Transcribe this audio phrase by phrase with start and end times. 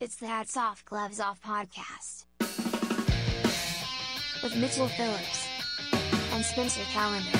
[0.00, 2.24] It's the Hats Off Gloves Off podcast.
[4.42, 5.46] With Mitchell Phillips
[6.32, 7.30] and Spencer Calendar.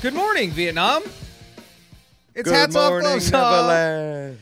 [0.00, 1.02] Good morning, Vietnam.
[2.34, 4.36] It's Good hats off, morning, gloves off.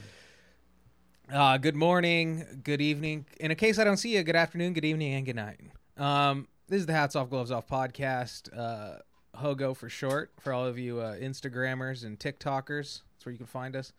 [1.32, 3.24] Uh, good morning, good evening.
[3.40, 5.58] In a case I don't see you, good afternoon, good evening, and good night.
[5.96, 8.98] Um, this is the Hats Off, Gloves Off podcast, uh,
[9.36, 13.00] Hogo for short, for all of you uh, Instagrammers and TikTokers.
[13.12, 13.92] That's where you can find us.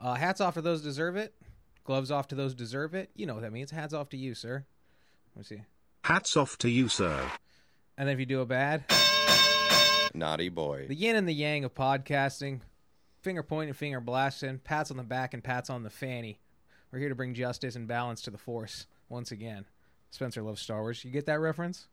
[0.00, 1.34] Uh, hats off to those deserve it.
[1.84, 3.10] Gloves off to those deserve it.
[3.14, 3.70] You know what that means.
[3.70, 4.64] Hats off to you, sir.
[5.34, 5.62] Let me see.
[6.04, 7.30] Hats off to you, sir.
[7.96, 8.84] And then if you do a bad,
[10.14, 10.86] Naughty boy.
[10.88, 12.60] the yin and the yang of podcasting,
[13.22, 16.38] finger pointing, finger blasting, pats on the back and pats on the fanny.
[16.92, 19.66] We're here to bring justice and balance to the force once again.
[20.10, 21.04] Spencer loves Star Wars.
[21.04, 21.88] You get that reference?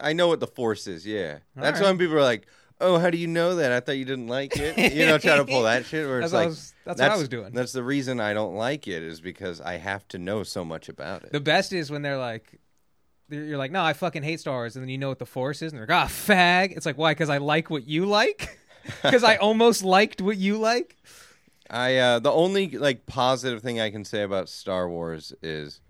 [0.00, 1.06] I know what the force is.
[1.06, 1.86] Yeah, that's right.
[1.88, 2.46] when people are like,
[2.80, 3.72] "Oh, how do you know that?
[3.72, 6.06] I thought you didn't like it." You know, try to pull that shit.
[6.06, 7.52] Where That's it's what like, was- that's what I was doing.
[7.52, 10.88] That's the reason I don't like it is because I have to know so much
[10.88, 11.32] about it.
[11.32, 12.60] The best is when they're like,
[13.28, 15.62] you're like, no, I fucking hate Star Wars, and then you know what the force
[15.62, 16.76] is, and they're like, ah, fag.
[16.76, 17.10] It's like, why?
[17.12, 18.58] Because I like what you like.
[19.02, 20.96] Because I almost liked what you like.
[21.68, 25.80] I uh, the only like positive thing I can say about Star Wars is,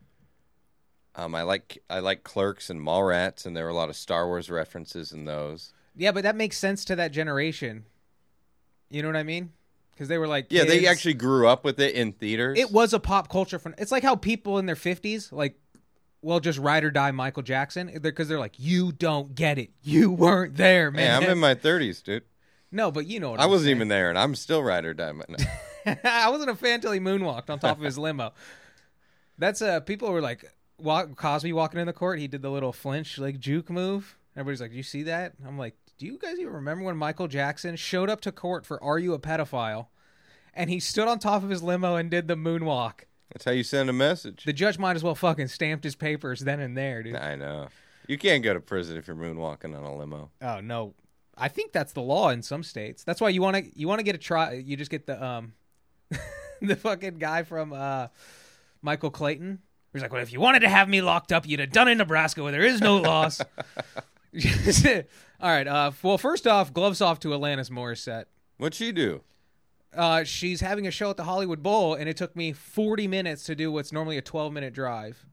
[1.16, 4.26] um, I like I like Clerks and Mallrats, and there were a lot of Star
[4.26, 5.72] Wars references in those.
[5.96, 7.86] Yeah, but that makes sense to that generation.
[8.90, 9.52] You know what I mean?
[9.92, 12.58] Because they were like, Yeah, they actually grew up with it in theaters.
[12.58, 13.58] It was a pop culture.
[13.58, 15.58] Phen- it's like how people in their fifties, like,
[16.20, 19.70] well, just ride or die Michael Jackson, because they're like, you don't get it.
[19.82, 21.22] You weren't there, man.
[21.22, 22.24] I'm in my 30s, dude.
[22.70, 23.76] no, but you know what I I'm wasn't saying.
[23.76, 25.12] even there, and I'm still ride or die.
[26.04, 28.34] I wasn't a fan till he moonwalked on top of his limo.
[29.38, 30.44] That's uh people were like
[30.78, 34.16] walk, Cosby walking in the court, he did the little flinch like juke move.
[34.36, 37.28] Everybody's like, "Do you see that?" I'm like, "Do you guys even remember when Michael
[37.28, 39.86] Jackson showed up to court for Are You a Pedophile?"
[40.52, 43.00] And he stood on top of his limo and did the moonwalk.
[43.32, 44.44] That's how you send a message.
[44.44, 47.16] The judge might as well fucking stamped his papers then and there, dude.
[47.16, 47.68] I know.
[48.06, 50.30] You can't go to prison if you're moonwalking on a limo.
[50.40, 50.94] Oh no,
[51.36, 53.04] I think that's the law in some states.
[53.04, 54.54] That's why you want to you want to get a try.
[54.54, 55.54] You just get the um
[56.62, 58.08] the fucking guy from uh
[58.80, 59.60] Michael Clayton.
[59.96, 61.92] He's like, well, if you wanted to have me locked up, you'd have done it
[61.92, 63.40] in Nebraska where there is no laws.
[65.40, 65.66] All right.
[65.66, 68.24] Uh, well, first off, gloves off to Alanis Morissette.
[68.58, 69.22] What'd she do?
[69.94, 73.44] Uh, she's having a show at the Hollywood Bowl, and it took me 40 minutes
[73.44, 75.24] to do what's normally a 12 minute drive.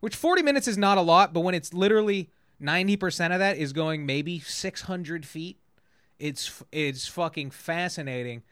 [0.00, 2.30] Which 40 minutes is not a lot, but when it's literally
[2.62, 5.58] 90% of that is going maybe 600 feet,
[6.18, 8.42] it's it's fucking fascinating.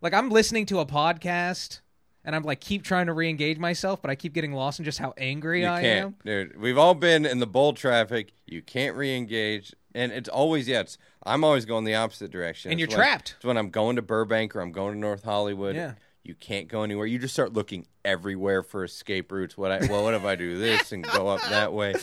[0.00, 1.80] Like I'm listening to a podcast,
[2.26, 4.98] and I'm like keep trying to re-engage myself, but I keep getting lost in just
[4.98, 6.14] how angry You I can't, am.
[6.26, 6.60] dude.
[6.60, 8.34] We've all been in the bowl traffic.
[8.46, 10.80] You can't re-engage, and it's always yeah.
[10.80, 12.70] It's I'm always going the opposite direction.
[12.72, 13.34] And It's you're when- trapped.
[13.38, 15.74] It's when I'm going to Burbank or I'm going to North Hollywood.
[15.74, 15.92] Yeah.
[16.22, 17.06] You can't go anywhere.
[17.06, 19.56] You just start looking everywhere for escape routes.
[19.56, 21.94] What I well, what if I do this and go up that way?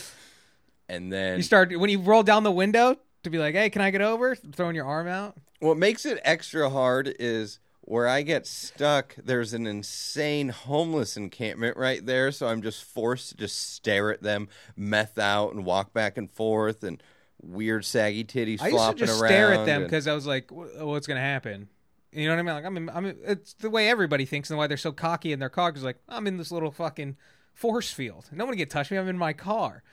[0.90, 3.82] And then You start when you roll down the window to be like, "Hey, can
[3.82, 5.36] I get over?" Throwing your arm out.
[5.60, 11.76] What makes it extra hard is where I get stuck, there's an insane homeless encampment
[11.78, 12.32] right there.
[12.32, 16.32] So I'm just forced to just stare at them, meth out, and walk back and
[16.32, 17.04] forth, and
[17.42, 19.30] weird saggy titties I used to flopping just around.
[19.30, 21.68] stare at them and- because I was like, "What's going to happen?"
[22.14, 22.56] You know what I mean?
[22.56, 23.06] Like, I'm, in, I'm.
[23.06, 25.72] In, it's the way everybody thinks and why they're so cocky in their car.
[25.72, 27.18] Because like, I'm in this little fucking
[27.54, 28.30] force field.
[28.32, 28.98] No one can get touch me.
[28.98, 29.84] I'm in my car.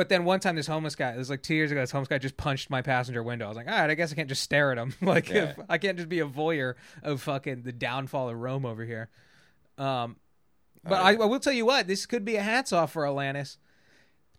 [0.00, 2.08] But then one time, this homeless guy, it was like two years ago, this homeless
[2.08, 3.44] guy just punched my passenger window.
[3.44, 4.94] I was like, all right, I guess I can't just stare at him.
[5.02, 5.50] like, Yeah.
[5.50, 9.10] if- I can't just be a voyeur of fucking the downfall of Rome over here.
[9.76, 10.16] Um,
[10.82, 13.58] but I, I will tell you what, this could be a hats off for Alanis.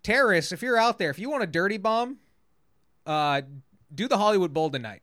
[0.02, 2.16] Terrorists, if you're out there, if you want a dirty bomb,
[3.06, 3.42] uh,
[3.94, 5.02] do the Hollywood Bowl tonight.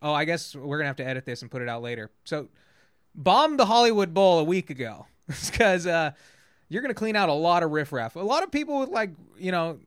[0.00, 2.12] Oh, I guess we're gonna have to edit this and put it out later.
[2.22, 2.46] So,
[3.12, 6.12] bomb the Hollywood Bowl a week ago because uh,
[6.68, 8.14] you're gonna clean out a lot of riffraff.
[8.14, 9.78] A lot of people with like you know,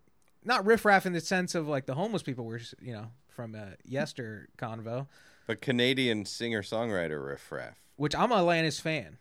[0.43, 3.75] not riffraff in the sense of like the homeless people were you know from uh,
[3.85, 5.07] yester convo,
[5.47, 7.75] but Canadian singer songwriter Riff Raff.
[7.95, 9.17] which I'm a Alanis fan.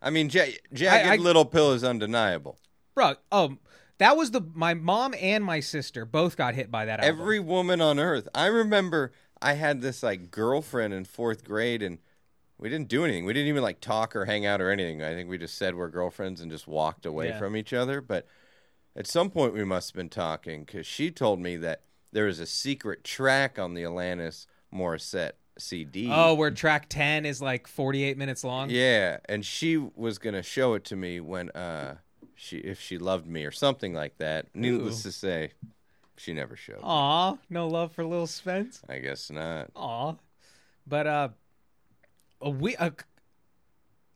[0.00, 2.58] I mean, ja- Jagged I- Little Pill is undeniable.
[2.94, 3.56] Bro, oh,
[3.98, 7.20] that was the my mom and my sister both got hit by that album.
[7.20, 8.28] Every woman on earth.
[8.34, 11.98] I remember I had this like girlfriend in fourth grade, and
[12.58, 13.24] we didn't do anything.
[13.24, 15.02] We didn't even like talk or hang out or anything.
[15.02, 17.38] I think we just said we're girlfriends and just walked away Yeah.
[17.38, 18.00] from each other.
[18.00, 18.26] But
[18.98, 22.40] at some point, we must have been talking because she told me that there is
[22.40, 26.10] a secret track on the Alanis Morissette CD.
[26.12, 28.70] Oh, where track 10 is like 48 minutes long?
[28.70, 31.96] yeah, and she was gonna show it to me when uh
[32.34, 34.46] she if she loved me or something like that.
[34.52, 35.10] Needless Ooh.
[35.10, 35.50] to say,
[36.16, 36.80] She never showed.
[36.82, 38.82] Aw, no love for little Spence.
[38.88, 39.70] I guess not.
[39.76, 40.14] Aw,
[40.86, 41.28] but uh,
[42.40, 42.92] a we a,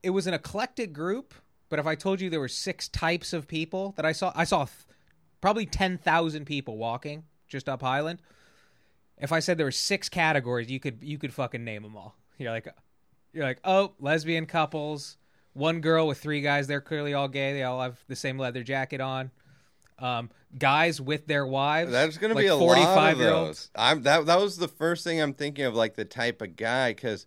[0.03, 1.35] it was an eclectic group.
[1.73, 4.45] But if I told you there were six types of people that I saw, I
[4.45, 4.77] saw th-
[5.41, 8.21] probably ten thousand people walking just up Highland.
[9.17, 12.15] If I said there were six categories, you could you could fucking name them all.
[12.37, 12.69] You're like,
[13.33, 15.17] you're like, oh, lesbian couples,
[15.55, 16.67] one girl with three guys.
[16.67, 17.55] They're clearly all gay.
[17.55, 19.31] They all have the same leather jacket on.
[19.99, 20.29] Um,
[20.59, 21.91] guys with their wives.
[21.91, 23.49] That's gonna be a lot of 45 year olds.
[23.49, 23.71] those.
[23.75, 24.27] I'm that.
[24.27, 26.93] That was the first thing I'm thinking of, like the type of guy.
[26.93, 27.27] Because,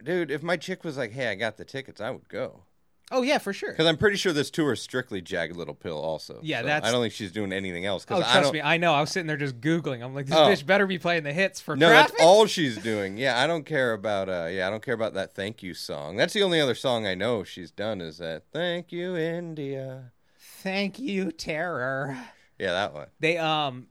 [0.00, 2.60] dude, if my chick was like, "Hey, I got the tickets," I would go.
[3.10, 3.70] Oh yeah, for sure.
[3.70, 5.98] Because I'm pretty sure this tour is strictly Jagged Little Pill.
[5.98, 8.06] Also, Yeah, So that's- I don't think she's doing anything else.
[8.08, 8.52] Oh, I trust don't.
[8.54, 8.94] me, I know.
[8.94, 10.02] I was sitting there just googling.
[10.02, 10.46] I'm like, this Oh.
[10.48, 13.18] bitch better be playing the hits for No, that's all she's doing.
[13.18, 14.28] Yeah, I don't care about.
[14.28, 16.16] uh Yeah, I don't care about that "Thank You" song.
[16.16, 18.00] That's the only other song I know she's done.
[18.00, 20.12] Is that "Thank You, India"?
[20.38, 22.16] Thank you, terror.
[22.58, 23.08] Yeah, that one.
[23.20, 23.88] They um,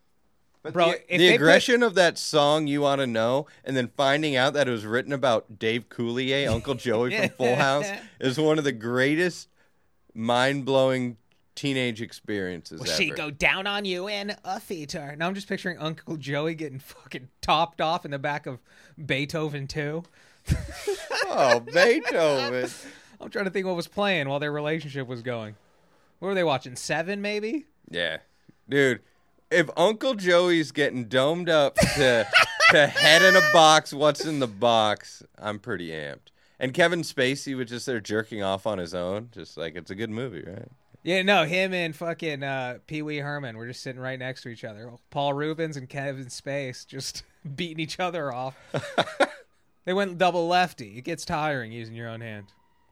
[0.63, 3.75] But Bro, the, the they put- aggression of that song, you want to know, and
[3.75, 7.89] then finding out that it was written about Dave Coulier, Uncle Joey from Full House,
[8.19, 9.49] is one of the greatest
[10.15, 11.17] mind blowing
[11.55, 12.95] teenage experiences will ever.
[12.95, 15.15] she go down on you in a theater?
[15.17, 18.59] Now I'm just picturing Uncle Joey getting fucking topped off in the back of
[19.03, 20.03] Beethoven too.
[21.25, 22.69] oh, Beethoven.
[23.21, 25.55] I'm trying to think what was playing while their relationship was going.
[26.19, 26.75] What were they watching?
[26.75, 27.65] Seven, maybe.
[27.89, 28.17] Yeah,
[28.67, 29.01] dude.
[29.53, 32.27] If Uncle Joey's getting domed up to
[32.71, 35.21] to head in a box, what's in the box?
[35.37, 36.31] I'm pretty amped.
[36.59, 39.95] And Kevin Spacey was just there jerking off on his own, just like it's a
[39.95, 40.69] good movie, right?
[41.03, 44.49] Yeah, no, him and fucking uh, Pee Wee Herman were just sitting right next to
[44.49, 44.91] each other.
[45.09, 47.23] Paul Reubens and Kevin Space just
[47.55, 48.55] beating each other off.
[49.85, 50.97] they went double lefty.
[50.97, 52.47] It gets tiring using your own hand.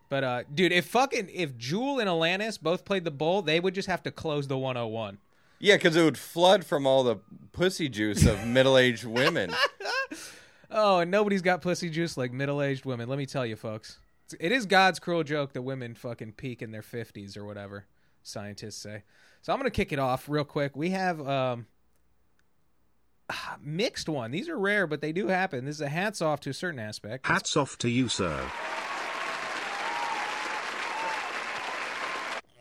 [0.09, 3.73] But uh, dude, if fucking if Jewel and Alanis both played the bull, they would
[3.73, 5.17] just have to close the 101.
[5.61, 7.17] Yeah, because it would flood from all the
[7.53, 9.53] pussy juice of middle aged women.
[10.71, 13.09] Oh, and nobody's got pussy juice like middle-aged women.
[13.09, 13.99] Let me tell you, folks.
[14.39, 17.85] It is God's cruel joke that women fucking peak in their 50s or whatever
[18.23, 19.03] scientists say.
[19.41, 20.75] So I'm going to kick it off real quick.
[20.77, 21.65] We have um
[23.61, 24.31] mixed one.
[24.31, 25.65] These are rare, but they do happen.
[25.65, 27.27] This is a hats off to a certain aspect.
[27.27, 28.49] Hats off to you, sir.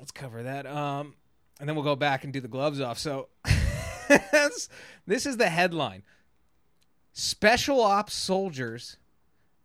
[0.00, 0.66] Let's cover that.
[0.66, 1.14] Um
[1.60, 2.98] and then we'll go back and do the gloves off.
[2.98, 3.28] So
[5.06, 6.02] this is the headline.
[7.12, 8.96] Special ops soldiers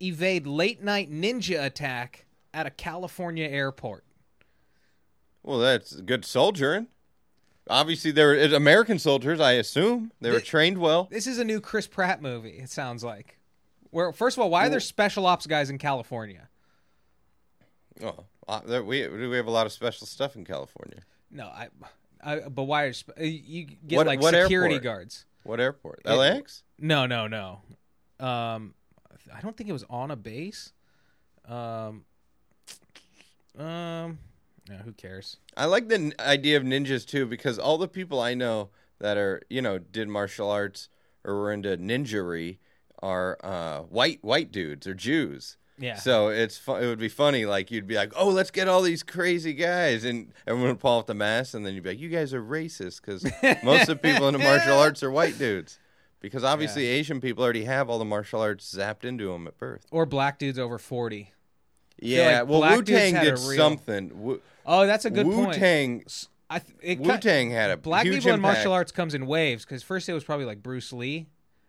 [0.01, 4.03] evade late night ninja attack at a California airport.
[5.41, 6.87] Well, that's good soldiering.
[7.69, 10.11] Obviously, they were it's American soldiers, I assume.
[10.21, 11.07] They were Th- trained well.
[11.09, 13.39] This is a new Chris Pratt movie, it sounds like.
[13.89, 16.49] Where first of all, why are there special ops guys in California?
[18.03, 21.01] Oh, uh, we we have a lot of special stuff in California.
[21.35, 21.67] No, I,
[22.23, 24.83] I but why are uh, you get What- like what security airport?
[24.83, 25.25] guards?
[25.43, 26.01] What airport?
[26.05, 26.63] It- LAX?
[26.79, 27.61] No, no, no.
[28.19, 28.73] Um,
[29.33, 30.71] I don't think it was on a base.
[31.47, 32.05] Um,
[33.57, 34.17] um,
[34.69, 35.37] no, who cares?
[35.55, 39.17] I like the n- idea of ninjas too because all the people I know that
[39.17, 40.89] are you know did martial arts
[41.23, 42.57] or were into ninjery
[43.03, 45.57] are uh, white white dudes or Jews.
[45.77, 45.95] Yeah.
[45.95, 48.81] So it's fu- it would be funny like you'd be like, oh, let's get all
[48.81, 51.99] these crazy guys, and everyone would pull off the mask, and then you'd be like,
[51.99, 53.23] you guys are racist because
[53.63, 55.79] most of the people into martial arts are white dudes.
[56.21, 59.85] Because obviously Asian people already have all the martial arts zapped into them at birth.
[59.91, 61.33] Or black dudes over forty.
[61.99, 64.11] Yeah, like well, Wu Tang did real- something.
[64.21, 65.53] Wu Oh, that's a good point.
[65.53, 66.03] Tang,
[66.49, 69.63] I th- it Wu Tang had a black people in martial arts comes in waves
[69.63, 71.27] because first it was probably like Bruce Lee,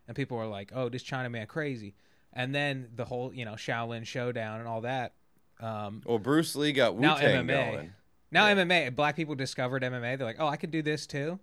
[0.08, 1.94] and people were like, "Oh, this China man crazy,"
[2.36, 5.14] and then the whole you know Shaolin Showdown and all that.
[5.58, 7.72] Um, Well, Bruce Lee got Wu now Tang MMA.
[7.72, 7.92] going.
[8.30, 8.54] Now Yeah.
[8.56, 10.16] MMA, black people discovered MMA.
[10.18, 11.40] They're like, "Oh, I could do this too,"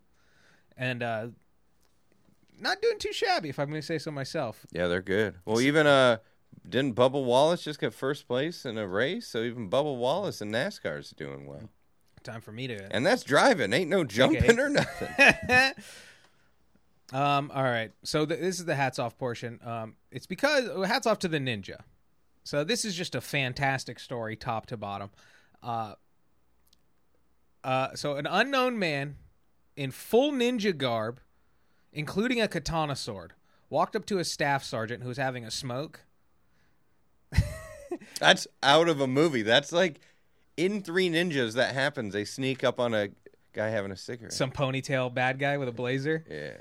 [0.77, 1.27] and uh,
[2.59, 4.65] not doing too shabby if I'm going to say so myself.
[4.71, 5.35] Yeah, they're good.
[5.45, 6.17] Well, even uh,
[6.69, 9.27] didn't Bubba Wallace just get first place in a race?
[9.27, 11.69] So even Bubba Wallace in NASCAR is doing well,
[12.23, 12.87] Time for me to.
[12.95, 13.73] and that's driving.
[13.73, 15.09] Ain't no jumping or nothing.
[17.13, 17.51] um.
[17.53, 17.91] All right.
[18.03, 19.59] So th- this is the hats off portion.
[19.63, 19.95] Um.
[20.11, 21.81] It's because hats off to the ninja.
[22.43, 25.09] So this is just a fantastic story, top to bottom.
[25.61, 25.93] Uh.
[27.63, 27.95] Uh.
[27.95, 29.15] So an unknown man,
[29.75, 31.19] in full ninja garb,
[31.91, 33.33] including a katana sword,
[33.69, 36.01] walked up to a staff sergeant who was having a smoke.
[38.19, 39.41] That's out of a movie.
[39.41, 39.99] That's like
[40.57, 41.53] in Three Ninjas.
[41.53, 42.13] That happens.
[42.13, 43.09] They sneak up on a
[43.53, 44.33] guy having a cigarette.
[44.33, 46.23] Some ponytail bad guy with a blazer.
[46.29, 46.51] yeah.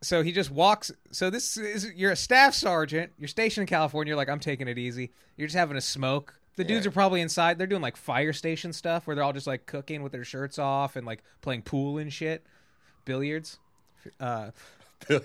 [0.00, 4.10] so he just walks so this is you're a staff sergeant you're stationed in california
[4.12, 6.90] you're like i'm taking it easy you're just having a smoke the dudes Yeah.
[6.90, 10.02] are probably inside they're doing like fire station stuff where they're all just like cooking
[10.04, 12.46] with their shirts off and like playing pool and shit
[13.04, 13.58] billiards.
[14.20, 14.50] Uh,
[15.08, 15.20] and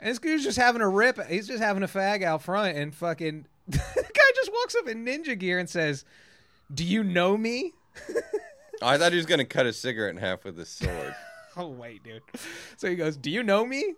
[0.00, 1.18] this dude's just having a rip.
[1.28, 5.04] He's just having a fag out front, and fucking the guy just walks up in
[5.04, 6.04] ninja gear and says,
[6.72, 7.72] "Do you know me?"
[8.82, 11.14] I thought he was gonna cut a cigarette in half with his sword.
[11.58, 12.20] Oh wait, dude.
[12.76, 13.94] So he goes, "Do you know me?"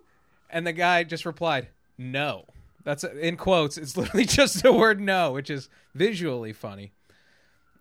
[0.49, 1.67] And the guy just replied,
[1.97, 2.45] "No."
[2.85, 3.77] That's in quotes.
[3.77, 6.93] It's literally just the word "no," which is visually funny.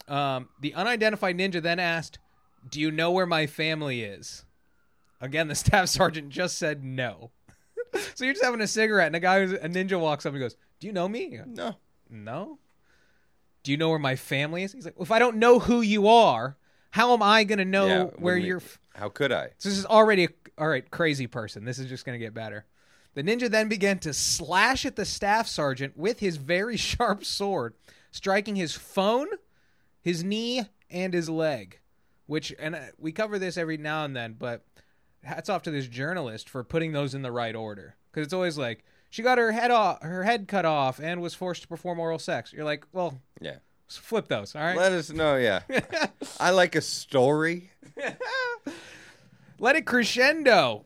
[0.08, 2.18] Um, the unidentified ninja then asked,
[2.68, 4.44] "Do you know where my family is?"
[5.20, 7.30] Again, the staff sergeant just said no.
[8.16, 10.40] so you're just having a cigarette, and a guy, who's a ninja, walks up and
[10.42, 11.76] goes, "Do you know me?" No.
[12.10, 12.58] no.
[13.62, 14.72] Do you know where my family is?
[14.72, 16.56] He's like, well, if I don't know who you are,
[16.98, 18.56] how am I going to know Yeah, where you're?
[18.58, 19.50] F- How could I?
[19.58, 20.28] so this is already a,
[20.58, 21.64] all right, crazy person.
[21.64, 22.66] This is just going to get better.
[23.14, 27.74] The ninja then began to slash at the staff sergeant with his very sharp sword,
[28.10, 29.28] striking his phone,
[30.02, 31.78] his knee, and his leg.
[32.26, 34.64] Which, and uh, we cover this every now and then, but
[35.22, 37.96] hats off to this journalist for putting those in the right order.
[38.10, 41.34] Because it's always like she got her head off, her head cut off, and was
[41.34, 42.52] forced to perform oral sex.
[42.52, 43.56] You're like, well, Yeah.
[43.96, 44.76] Flip those, all right?
[44.76, 45.36] Let us know.
[45.36, 45.60] Yeah.
[46.40, 47.70] I like a story.
[49.58, 50.84] Let it crescendo.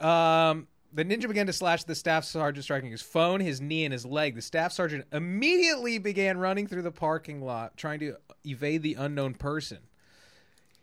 [0.00, 3.92] Um, the ninja began to slash the staff sergeant, striking his phone, his knee, and
[3.92, 4.34] his leg.
[4.34, 9.34] The staff sergeant immediately began running through the parking lot, trying to evade the unknown
[9.34, 9.78] person.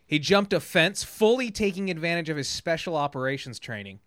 [0.06, 3.98] He jumped a fence, fully taking advantage of his special operations training.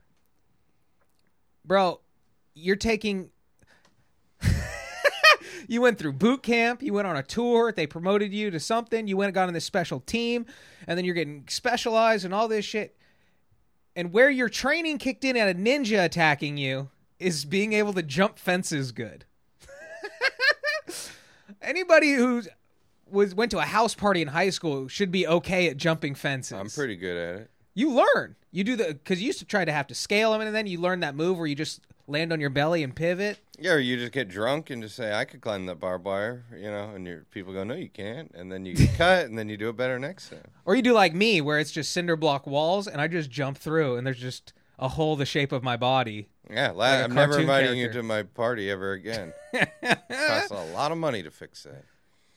[1.66, 2.00] Bro,
[2.54, 3.30] you're taking.
[5.70, 6.82] you went through boot camp.
[6.82, 7.72] You went on a tour.
[7.72, 9.08] They promoted you to something.
[9.08, 10.48] You went and got on this special team,
[10.88, 12.98] and then you're getting specialized and all this shit.
[13.96, 18.02] And where your training kicked in at a ninja attacking you is being able to
[18.02, 19.26] jump fences good.
[21.62, 22.42] Anybody who
[23.08, 26.54] was went to a house party in high school should be okay at jumping fences.
[26.54, 27.52] I'm pretty good at it.
[27.76, 28.36] You learn.
[28.52, 30.66] You do the because you used to try to have to scale them, and then
[30.66, 33.40] you learn that move where you just land on your belly and pivot.
[33.58, 36.46] Yeah, or you just get drunk and just say, "I could climb that barbed wire,"
[36.56, 39.38] you know, and your people go, "No, you can't," and then you get cut, and
[39.38, 40.52] then you do it better next time.
[40.66, 43.58] Or you do like me, where it's just cinder block walls, and I just jump
[43.58, 46.30] through, and there's just a hole the shape of my body.
[46.50, 49.34] Yeah, la- Like I'm never inviting you to my party ever again.
[50.10, 51.84] Costs a lot of money to fix that.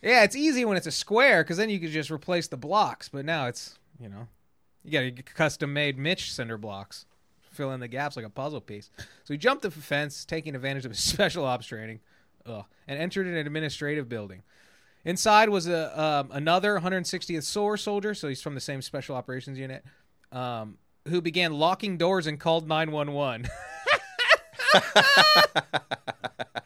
[0.02, 3.08] Yeah, it's easy when it's a square because then you can just replace the blocks.
[3.08, 4.26] But now it's you know,
[4.82, 7.06] you got to custom made Mitch cinder blocks,
[7.52, 8.90] fill in the gaps like a puzzle piece.
[9.24, 12.00] So he jumped the fence, taking advantage of his special ops training,
[12.46, 14.42] ugh, and entered an administrative building.
[15.04, 19.58] Inside was a um, another 160th SOAR soldier, so he's from the same special operations
[19.58, 19.84] unit,
[20.30, 20.78] um,
[21.08, 23.48] who began locking doors and called 911.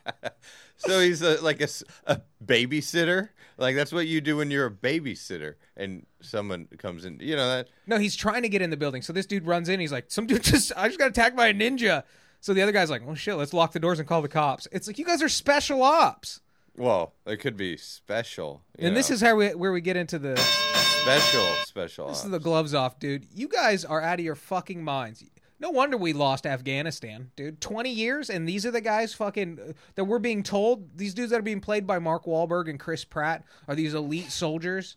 [0.79, 3.31] So he's a, like a babysitter.
[3.59, 7.19] Like that's what you do when you're a babysitter, and someone comes in.
[7.21, 7.69] You know that.
[7.87, 9.01] No, he's trying to get in the building.
[9.01, 9.81] So this dude runs in.
[9.81, 12.03] He's like, "Some dude just I just got attacked by a ninja."
[12.41, 14.69] So the other guy's like, "Well, shit, let's lock the doors and call the cops."
[14.73, 16.41] It's like you guys are special ops,
[16.77, 18.63] Well, it could be special.
[18.79, 22.09] and this is how we where we get into the special, special.
[22.09, 23.25] this is the gloves off, dude.
[23.35, 25.25] You guys are out of your fucking minds.
[25.59, 27.61] No wonder we lost Afghanistan, dude.
[27.61, 30.99] Twenty years, and these are the guys fucking uh, that we're being told.
[30.99, 34.31] These dudes that are being played by Mark Wahlberg and Chris Pratt are these elite
[34.31, 34.97] soldiers,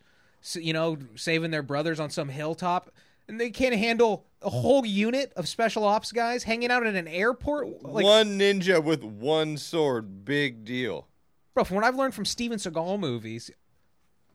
[0.54, 2.92] you know, saving their brothers on some hilltop,
[3.30, 7.08] and they can't handle a whole unit of special ops guys hanging out at an
[7.08, 7.82] airport.
[7.84, 10.26] Like, one ninja with one sword.
[10.26, 11.08] Big deal.
[11.54, 13.50] bro, from what I've learned from Steven Seagal movies,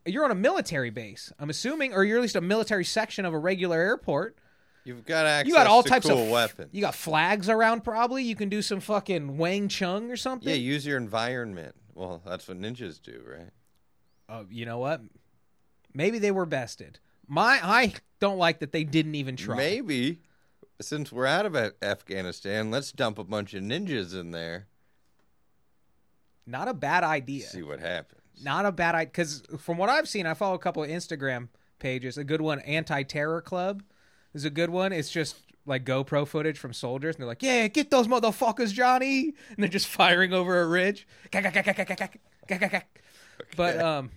[0.06, 1.32] you're on a military base.
[1.38, 4.36] I'm assuming, or you're at least a military section of a regular airport.
[4.84, 6.68] You've got access You got all to types cool of weapons.
[6.72, 8.22] You got flags around, probably.
[8.22, 10.48] You can do some fucking Wang Chung or something.
[10.48, 11.74] yeah, use your environment.
[11.94, 13.50] Well, that's what ninjas do, right?
[14.28, 15.00] Uh, you know what?
[15.94, 16.98] Maybe they were bested.
[17.26, 19.56] My, I don't like that they didn't even try.
[19.56, 20.18] Maybe
[20.80, 24.66] since we're out of Afghanistan, let's dump a bunch of ninjas in there.
[26.46, 27.46] Not a bad idea.
[27.46, 28.20] See what happens.
[28.42, 29.06] Not a bad idea.
[29.06, 31.48] Because from what I've seen, I follow a couple of Instagram
[31.78, 32.18] pages.
[32.18, 33.82] A good one, Anti Terror Club,
[34.34, 34.92] is a good one.
[34.92, 35.36] It's just
[35.66, 39.68] like GoPro footage from soldiers, and they're like, "Yeah, get those motherfuckers, Johnny!" And they're
[39.68, 41.06] just firing over a ridge.
[43.56, 44.10] But um,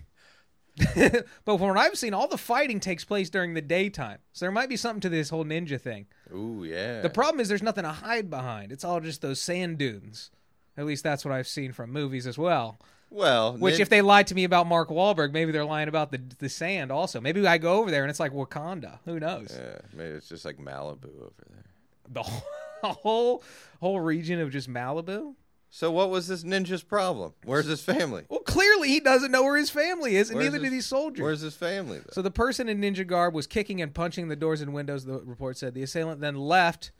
[0.94, 4.18] but from what I've seen, all the fighting takes place during the daytime.
[4.32, 6.06] So there might be something to this whole ninja thing.
[6.32, 7.00] Ooh, yeah.
[7.00, 8.72] The problem is there's nothing to hide behind.
[8.72, 10.30] It's all just those sand dunes.
[10.76, 12.78] At least that's what I've seen from movies as well.
[13.10, 16.10] Well, Which, nin- if they lied to me about Mark Wahlberg, maybe they're lying about
[16.10, 17.20] the the sand also.
[17.20, 18.98] Maybe I go over there and it's like Wakanda.
[19.04, 19.56] Who knows?
[19.58, 21.64] yeah, maybe it's just like Malibu over there.
[22.10, 22.42] The whole,
[22.94, 23.42] whole
[23.80, 25.34] whole region of just Malibu.
[25.70, 27.34] So, what was this ninja's problem?
[27.44, 28.24] Where's his family?
[28.30, 31.22] Well, clearly he doesn't know where his family is, and Where's neither do these soldiers.
[31.22, 31.98] Where's his family?
[31.98, 32.10] Though?
[32.12, 35.20] So the person in ninja garb was kicking and punching the doors and windows, the
[35.20, 35.74] report said.
[35.74, 36.90] The assailant then left,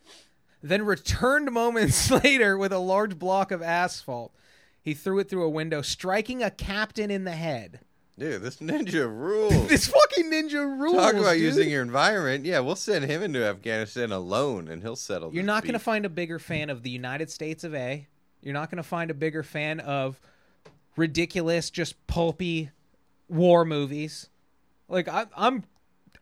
[0.63, 4.35] then returned moments later with a large block of asphalt.
[4.89, 7.81] He threw it through a window, striking a captain in the head.
[8.19, 9.69] Dude, this ninja rules.
[9.69, 10.97] This fucking ninja rules.
[10.97, 11.43] Talk about dude.
[11.43, 12.47] using your environment.
[12.47, 15.35] Yeah, we'll send him into Afghanistan alone, and he'll settle.
[15.35, 18.07] You're not going to find a bigger fan of the United States of A.
[18.41, 20.19] You're not going to find a bigger fan of
[20.97, 22.71] ridiculous, just pulpy
[23.29, 24.31] war movies.
[24.89, 25.65] Like I, I'm,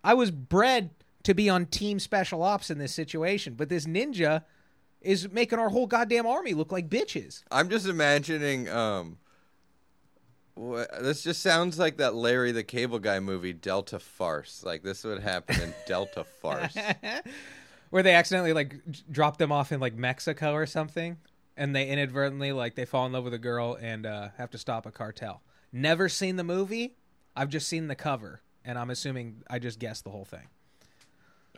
[0.03, 0.91] I was bred
[1.23, 4.43] to be on team special ops in this situation, but this ninja
[5.07, 7.43] is making our whole goddamn army look like bitches.
[7.51, 8.69] I'm just imagining.
[8.69, 9.19] Um,
[10.57, 14.63] wha- this just sounds like that Larry the Cable Guy movie, Delta Farce.
[14.65, 16.77] Like this would happen in Delta Farce.
[17.91, 21.19] Where they accidentally like drop them off in like Mexico or something,
[21.57, 24.59] and they inadvertently like they fall in love with a girl and uh, have to
[24.59, 25.43] stop a cartel.
[25.73, 26.97] Never seen the movie.
[27.37, 30.49] I've just seen the cover, and I'm assuming I just guessed the whole thing.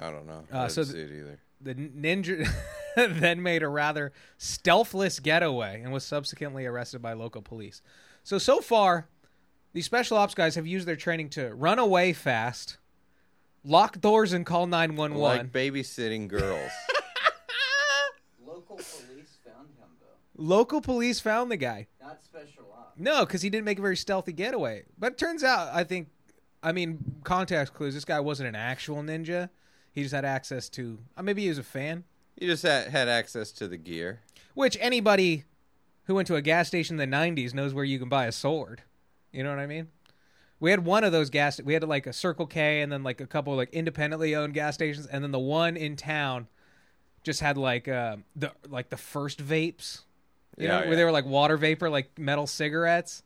[0.01, 0.45] I don't know.
[0.53, 1.41] Uh, I didn't so see it either.
[1.61, 2.49] The ninja
[3.21, 7.83] then made a rather stealthless getaway and was subsequently arrested by local police.
[8.23, 9.09] So so far,
[9.73, 12.79] these special ops guys have used their training to run away fast,
[13.65, 15.39] lock doors, and call nine one one.
[15.39, 16.71] Like babysitting girls.
[18.45, 21.87] Local police found him though, Local police found the guy.
[22.01, 22.99] not special ops.
[22.99, 24.85] No, because he didn't make a very stealthy getaway.
[24.99, 26.09] But it turns out, I think,
[26.63, 27.95] I mean, context clues.
[27.95, 29.51] This guy wasn't an actual ninja.
[29.93, 30.99] He just had access to.
[31.17, 32.05] Uh, maybe he was a fan.
[32.41, 34.21] You just had, had access to the gear.
[34.55, 35.45] Which anybody
[36.05, 38.33] who went to a gas station in the '90s knows where you can buy a
[38.33, 38.83] sword.
[39.33, 39.89] You know what I mean?
[40.61, 41.61] We had one of those gas.
[41.61, 44.75] We had like a Circle K, and then like a couple like independently owned gas
[44.75, 46.49] stations, and then the one in town
[47.23, 50.03] just had like uh, the like the first vapes.
[50.57, 53.23] You know, Yeah, where they were like water vapor, like metal cigarettes,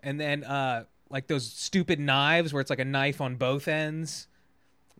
[0.00, 4.26] and then uh, like those stupid knives where it's like a knife on both ends,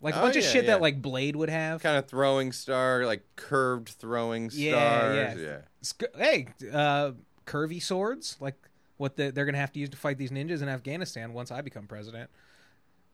[0.05, 0.73] like a Oh, bunch of shit yeah.
[0.73, 1.83] that like Blade would have.
[1.83, 4.63] Kind of throwing star, like curved throwing stars.
[4.63, 5.35] Yeah, yeah.
[5.37, 5.59] yeah.
[5.81, 7.13] Sc- hey, uh,
[7.47, 8.55] curvy swords, like
[8.99, 11.51] what the, they're going to have to use to fight these ninjas in Afghanistan once
[11.51, 12.31] I become president.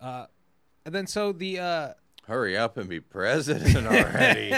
[0.01, 0.27] Uh,
[0.85, 1.89] and then so the uh,
[2.27, 4.53] Hurry up and be president already.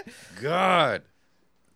[0.40, 1.02] God.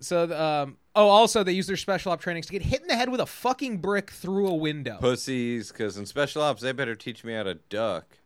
[0.01, 2.89] so the, um, oh, also they use their special op trainings to get hit in
[2.89, 4.99] the head with a fucking brick through a window.
[5.01, 8.19] Pussies, because in special ops, they better teach me how to duck.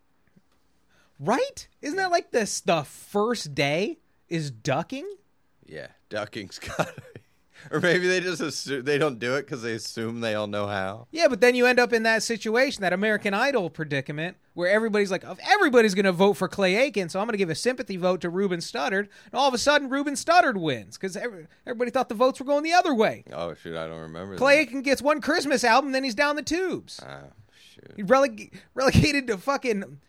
[1.22, 1.68] Right?
[1.80, 2.61] Isn't that like this?
[2.61, 5.08] The first day is ducking.
[5.64, 6.92] Yeah, ducking's got
[7.70, 10.66] Or maybe they just assume they don't do it because they assume they all know
[10.66, 11.06] how.
[11.12, 15.11] Yeah, but then you end up in that situation, that American Idol predicament, where everybody's
[15.12, 17.54] like, "Of everybody's going to vote for Clay Aiken, so I'm going to give a
[17.54, 19.08] sympathy vote to Ruben Studdard.
[19.26, 22.46] And all of a sudden, Ruben Studdard wins because every, everybody thought the votes were
[22.46, 23.24] going the other way.
[23.32, 24.37] Oh shoot, I don't remember.
[24.37, 24.62] Clay that.
[24.62, 27.00] Aiken gets one Christmas album, then he's down the tubes.
[27.06, 27.30] Oh
[27.72, 27.92] shoot.
[27.96, 30.00] He releg- relegated to fucking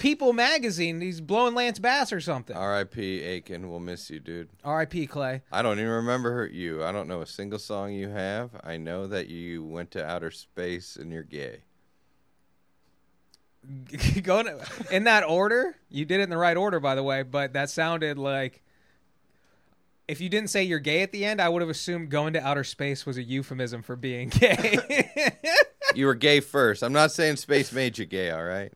[0.00, 1.00] People magazine.
[1.00, 2.56] He's blowing Lance Bass or something.
[2.56, 3.20] R.I.P.
[3.22, 4.48] Aiken, we'll miss you, dude.
[4.64, 5.06] R.I.P.
[5.06, 5.42] Clay.
[5.52, 6.82] I don't even remember her you.
[6.82, 8.50] I don't know a single song you have.
[8.64, 11.58] I know that you went to outer space and you're gay.
[14.22, 14.48] Going
[14.90, 17.22] in that order, you did it in the right order, by the way.
[17.22, 18.62] But that sounded like
[20.08, 22.44] if you didn't say you're gay at the end, I would have assumed going to
[22.44, 24.78] outer space was a euphemism for being gay.
[25.94, 26.84] You were gay first.
[26.84, 28.72] I'm not saying space made you gay, all right?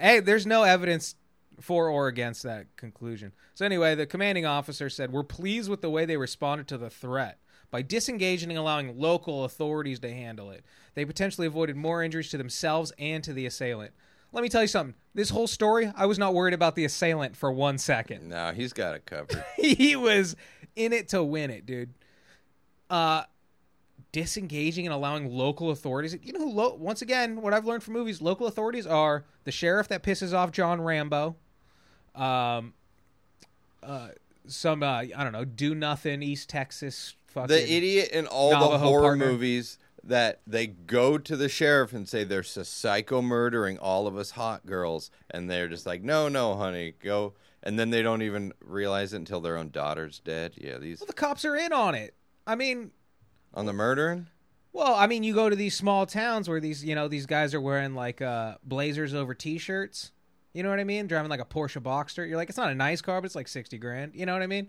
[0.00, 1.14] Hey, there's no evidence
[1.60, 3.32] for or against that conclusion.
[3.54, 6.90] So anyway, the commanding officer said, "We're pleased with the way they responded to the
[6.90, 7.38] threat."
[7.70, 12.38] By disengaging and allowing local authorities to handle it, they potentially avoided more injuries to
[12.38, 13.92] themselves and to the assailant.
[14.32, 14.94] Let me tell you something.
[15.14, 18.28] This whole story, I was not worried about the assailant for one second.
[18.28, 19.44] No, he's got it covered.
[19.56, 20.34] he was
[20.74, 21.94] in it to win it, dude.
[22.88, 23.22] Uh
[24.12, 26.16] disengaging and allowing local authorities.
[26.22, 29.52] You know, who lo- once again, what I've learned from movies, local authorities are the
[29.52, 31.36] sheriff that pisses off John Rambo,
[32.14, 32.74] um,
[33.82, 34.08] uh,
[34.46, 38.78] some uh, I don't know, do nothing East Texas fucking the idiot in all the
[38.78, 39.26] horror partner.
[39.26, 44.16] movies that they go to the sheriff and say there's a psycho murdering all of
[44.16, 48.22] us hot girls and they're just like no no honey go and then they don't
[48.22, 51.72] even realize it until their own daughter's dead yeah these Well, the cops are in
[51.72, 52.14] on it.
[52.46, 52.90] I mean,
[53.54, 54.26] on the murdering
[54.72, 57.54] Well, I mean, you go to these small towns where these, you know, these guys
[57.54, 60.12] are wearing like uh, blazers over t-shirts.
[60.52, 61.06] You know what I mean?
[61.06, 62.26] Driving like a Porsche Boxster.
[62.28, 64.12] You're like, it's not a nice car, but it's like sixty grand.
[64.14, 64.68] You know what I mean?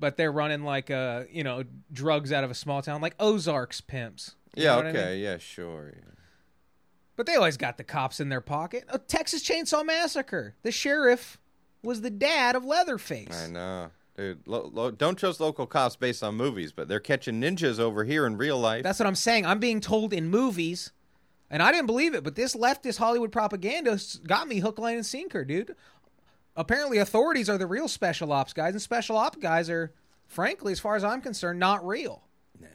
[0.00, 3.80] But they're running like, uh, you know, drugs out of a small town, like Ozarks
[3.80, 4.34] pimps.
[4.56, 5.22] You yeah what I okay mean?
[5.22, 6.02] yeah sure yeah.
[7.16, 8.84] But they always got the cops in their pocket.
[8.88, 10.54] A Texas Chainsaw Massacre.
[10.62, 11.38] The sheriff
[11.82, 13.44] was the dad of Leatherface.
[13.44, 17.40] i know dude lo- lo- don't trust local cops based on movies but they're catching
[17.40, 19.46] ninjas over here in real life That's what I'm saying.
[19.46, 20.92] I'm being told in movies
[21.50, 25.06] And I didn't believe it, but this leftist Hollywood propaganda got me hook, line, and
[25.06, 25.74] sinker, dude.
[26.56, 29.92] Apparently, authorities are the real special ops guys, and special op guys are,
[30.26, 32.24] frankly, as far as I'm concerned, not real.
[32.60, 32.66] Nah.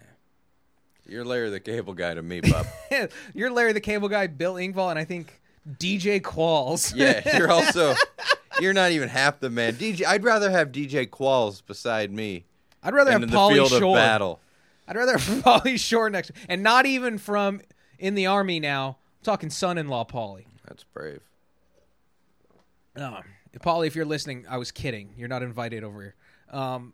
[1.05, 2.65] You're Larry the Cable Guy to me, bub.
[3.35, 6.93] You're Larry the Cable Guy, Bill Engvall, and I think DJ Qualls.
[6.95, 7.93] yeah, you're also
[8.59, 9.73] you're not even half the man.
[9.73, 12.45] DJ, I'd rather have DJ Qualls beside me
[12.83, 13.97] I'd rather have in the Pauly field Shore.
[13.97, 14.39] of battle.
[14.87, 17.61] I'd rather have Pauly Shore next, and not even from
[17.97, 18.97] in the army now.
[19.19, 20.45] I'm talking son-in-law Pauly.
[20.67, 21.21] That's brave.
[22.95, 23.23] Um,
[23.59, 25.13] Paulie, if you're listening, I was kidding.
[25.17, 26.15] You're not invited over here.
[26.49, 26.93] Um,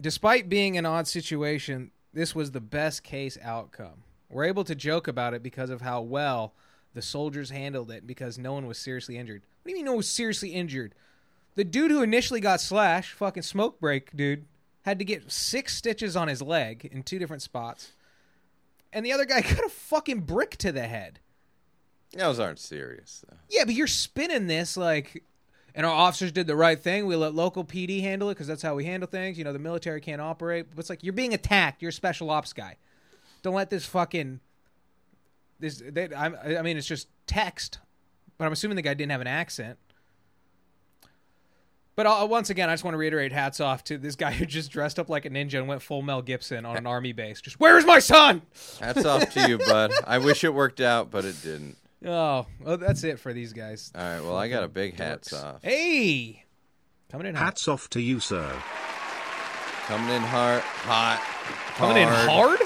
[0.00, 4.04] despite being an odd situation, this was the best case outcome.
[4.28, 6.52] We're able to joke about it because of how well
[6.96, 9.42] the soldiers handled it because no one was seriously injured.
[9.62, 10.94] What do you mean no one was seriously injured?
[11.54, 14.46] The dude who initially got slashed, fucking smoke break dude,
[14.82, 17.92] had to get six stitches on his leg in two different spots.
[18.94, 21.20] And the other guy got a fucking brick to the head.
[22.16, 23.22] Those aren't serious.
[23.28, 23.36] Though.
[23.50, 25.22] Yeah, but you're spinning this like,
[25.74, 27.04] and our officers did the right thing.
[27.04, 29.36] We let local PD handle it because that's how we handle things.
[29.36, 30.68] You know, the military can't operate.
[30.70, 31.82] But it's like you're being attacked.
[31.82, 32.76] You're a special ops guy.
[33.42, 34.40] Don't let this fucking
[35.58, 35.82] this.
[35.86, 37.78] They, I, I mean, it's just text,
[38.38, 39.78] but I'm assuming the guy didn't have an accent.
[41.96, 44.44] But uh, once again, I just want to reiterate: hats off to this guy who
[44.44, 47.40] just dressed up like a ninja and went full Mel Gibson on an army base.
[47.40, 48.42] Just where's my son?
[48.80, 49.92] Hats off to you, bud.
[50.06, 51.76] I wish it worked out, but it didn't.
[52.04, 53.90] Oh, well, that's it for these guys.
[53.94, 55.44] All right, well, I got a big hats Dorks.
[55.44, 55.62] off.
[55.62, 56.44] Hey,
[57.10, 57.44] coming in hot.
[57.44, 58.52] Hats off to you, sir.
[59.86, 61.22] Coming in hard, hot,
[61.76, 62.60] Coming in hard.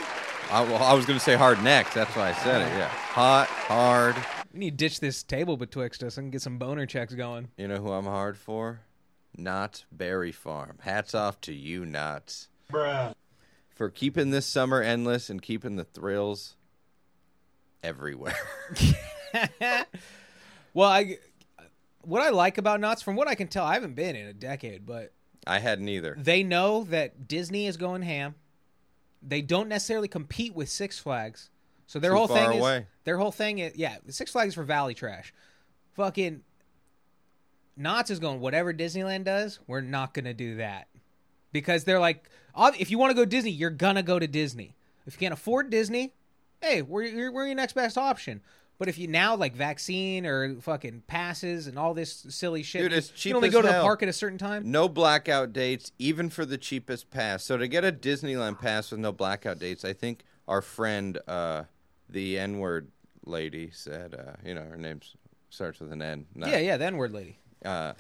[0.51, 1.95] I, well, I was going to say hard next.
[1.95, 2.77] That's why I said it.
[2.77, 4.17] Yeah, hot, hard.
[4.53, 7.49] We need to ditch this table betwixt us and get some boner checks going.
[7.57, 8.81] You know who I'm hard for?
[9.37, 10.79] Knott's Berry Farm.
[10.81, 12.49] Hats off to you, Knott's.
[12.71, 13.15] Bruh.
[13.75, 16.57] For keeping this summer endless and keeping the thrills
[17.83, 18.37] everywhere.
[20.73, 21.19] Well, I
[22.03, 24.33] what I like about Knott's, from what I can tell, I haven't been in a
[24.33, 25.13] decade, but
[25.47, 26.15] I hadn't either.
[26.17, 28.37] they know that Disney is going ham.
[29.23, 31.51] They don't necessarily compete with Six Flags,
[31.87, 32.77] so their Too whole thing away.
[32.79, 33.97] is their whole thing is yeah.
[34.09, 35.33] Six Flags is for Valley trash.
[35.95, 36.43] Fucking
[37.77, 39.59] Knott's is going whatever Disneyland does.
[39.67, 40.89] We're not gonna do that
[41.53, 42.29] because they're like,
[42.79, 44.75] if you want to go Disney, you're gonna go to Disney.
[45.07, 46.13] If you can't afford Disney,
[46.61, 48.41] hey, we're we're your next best option.
[48.81, 52.93] But if you now like vaccine or fucking passes and all this silly shit, Dude,
[52.93, 53.83] you- it's you can only go to the hell.
[53.85, 54.71] park at a certain time.
[54.71, 57.45] No blackout dates, even for the cheapest pass.
[57.45, 61.65] So to get a Disneyland pass with no blackout dates, I think our friend, uh,
[62.09, 62.89] the N word
[63.27, 65.01] lady, said, uh, you know, her name
[65.51, 66.25] starts with an N.
[66.35, 67.39] not- Yeah, yeah, the N word lady.
[67.63, 67.93] uh,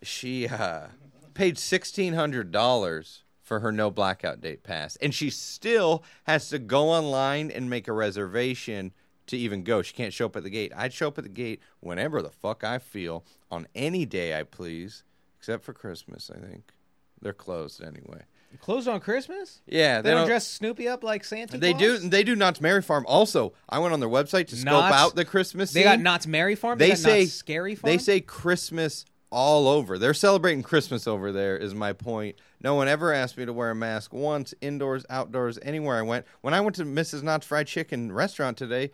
[0.00, 0.86] she uh,
[1.34, 6.60] paid sixteen hundred dollars for her no blackout date pass, and she still has to
[6.60, 8.92] go online and make a reservation
[9.28, 9.82] to even go.
[9.82, 10.72] She can't show up at the gate.
[10.76, 14.42] I'd show up at the gate whenever the fuck I feel on any day I
[14.42, 15.04] please,
[15.38, 16.30] except for Christmas.
[16.34, 16.72] I think
[17.20, 18.22] they're closed anyway.
[18.60, 19.60] Closed on Christmas?
[19.66, 21.58] Yeah, They, don't, dress Snoopy up like Santa.
[21.58, 22.00] They Claus?
[22.00, 22.08] do.
[22.08, 23.04] They do Knott's Merry Farm.
[23.06, 25.70] Also, I went on their website to scope Knott's- out the Christmas.
[25.72, 25.90] They scene.
[25.90, 26.78] got Knott's Merry Farm.
[26.78, 27.92] They, they got say Knott's Scary Farm.
[27.92, 29.98] They say Christmas all over.
[29.98, 31.58] They're celebrating Christmas over there.
[31.58, 32.36] Is my point.
[32.62, 36.24] No one ever asked me to wear a mask once, indoors, outdoors, anywhere I went.
[36.40, 37.22] When I went to Mrs.
[37.22, 38.92] Knott's Fried Chicken restaurant today,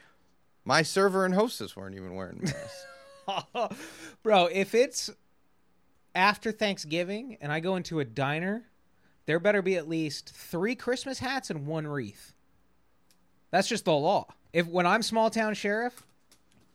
[0.64, 2.86] my server and hostess weren't even wearing masks.
[4.22, 5.10] Bro, if it's
[6.14, 8.64] after Thanksgiving and I go into a diner,
[9.26, 12.34] there better be at least three Christmas hats and one wreath.
[13.50, 14.26] That's just the law.
[14.52, 16.04] If when I'm small town sheriff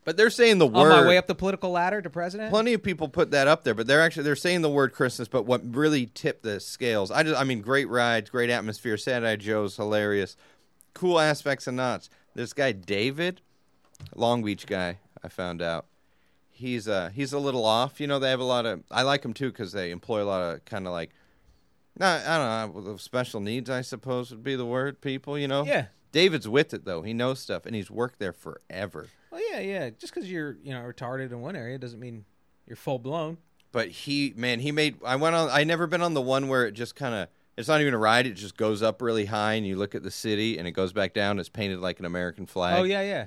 [0.10, 2.74] but they're saying the word on my way up the political ladder to president, Plenty
[2.74, 5.28] of people put that up there, but they're actually they're saying the word Christmas.
[5.28, 7.12] But what really tipped the scales?
[7.12, 8.98] I just I mean, great rides, great atmosphere.
[9.06, 10.36] Night Joe's hilarious,
[10.96, 12.10] cool aspects and Knott's.
[12.34, 13.42] This guy David,
[14.16, 15.86] Long Beach guy, I found out.
[16.52, 18.02] He's uh he's a little off.
[18.02, 18.84] You know, they have a lot of.
[18.92, 21.12] I like him too because they employ a lot of kind of like,
[21.98, 22.38] not I
[22.72, 23.70] don't know, special needs.
[23.70, 25.00] I suppose would be the word.
[25.02, 25.64] People, you know.
[25.66, 25.86] Yeah.
[26.12, 27.02] David's with it though.
[27.04, 29.08] He knows stuff, and he's worked there forever.
[29.32, 29.90] well, yeah, yeah.
[29.92, 32.26] Just because you're you know retarded in one area doesn't mean
[32.68, 33.38] you're full blown.
[33.72, 36.66] but he man he made i went on i never been on the one where
[36.68, 39.54] it just kind of it's not even a ride it just goes up really high
[39.54, 42.06] and you look at the city and it goes back down it's painted like an
[42.06, 43.26] american flag Oh yeah, yeah.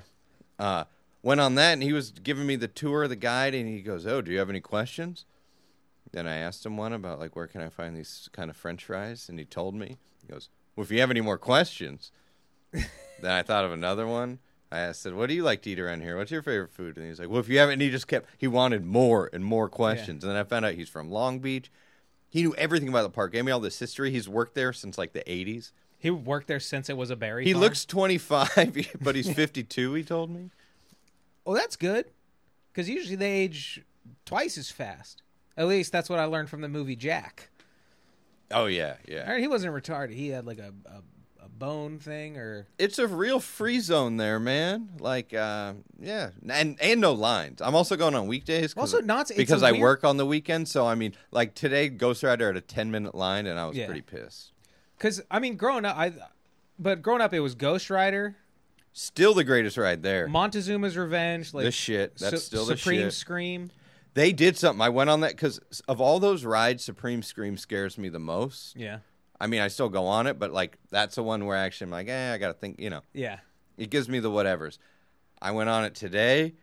[0.59, 0.83] Uh
[1.21, 3.81] went on that and he was giving me the tour of the guide and he
[3.81, 5.25] goes oh do you have any questions
[6.11, 8.85] then i asked him one about like where can i find these kind of french
[8.85, 12.11] fries and he told me he goes well if you have any more questions
[12.71, 14.39] then i thought of another one
[14.73, 16.17] I asked, said, "What do you like to eat around here?
[16.17, 18.27] What's your favorite food?" And he's like, "Well, if you haven't," and he just kept.
[18.39, 21.71] He wanted more and more questions, and then I found out he's from Long Beach.
[22.27, 23.33] He knew everything about the park.
[23.33, 24.09] Gave me all this history.
[24.09, 25.73] He's worked there since like the '80s.
[26.03, 27.45] He worked there since it was a berry.
[27.45, 27.61] He farm.
[27.63, 29.93] looks 25, but he's 52.
[29.93, 30.49] He told me.
[31.45, 32.07] Oh, that's good.
[32.71, 33.81] Because usually they age
[34.25, 35.21] twice as fast.
[35.55, 37.49] At least that's what I learned from the movie Jack.
[38.51, 39.31] Oh yeah, yeah.
[39.31, 40.13] I he wasn't retarded.
[40.13, 42.67] He had like a, a, a bone thing or.
[42.77, 44.89] It's a real free zone there, man.
[44.99, 47.61] Like, uh, yeah, and and no lines.
[47.61, 48.73] I'm also going on weekdays.
[48.75, 50.67] Also, not- because I weird- work on the weekend.
[50.67, 53.77] So I mean, like today, Ghost Rider had a 10 minute line, and I was
[53.77, 53.85] Yeah.
[53.85, 54.52] pretty pissed.
[54.97, 56.13] Because, I mean, growing up, I.
[56.79, 58.35] But growing up, it was Ghost Rider,
[58.95, 60.27] Still the greatest ride there.
[60.27, 62.15] Montezuma's Revenge, like the shit.
[62.17, 63.13] That's Su- still the Supreme shit.
[63.13, 63.71] Scream.
[64.13, 64.81] They did something.
[64.81, 68.75] I went on that because of all those rides, Supreme Scream scares me the most.
[68.75, 68.99] Yeah,
[69.41, 71.91] I mean, I still go on it, but like that's the one where actually I'm
[71.91, 72.79] like, eh, I gotta think.
[72.79, 73.39] You know, yeah.
[73.77, 74.77] it gives me the whatevers.
[75.41, 76.53] I went on it today.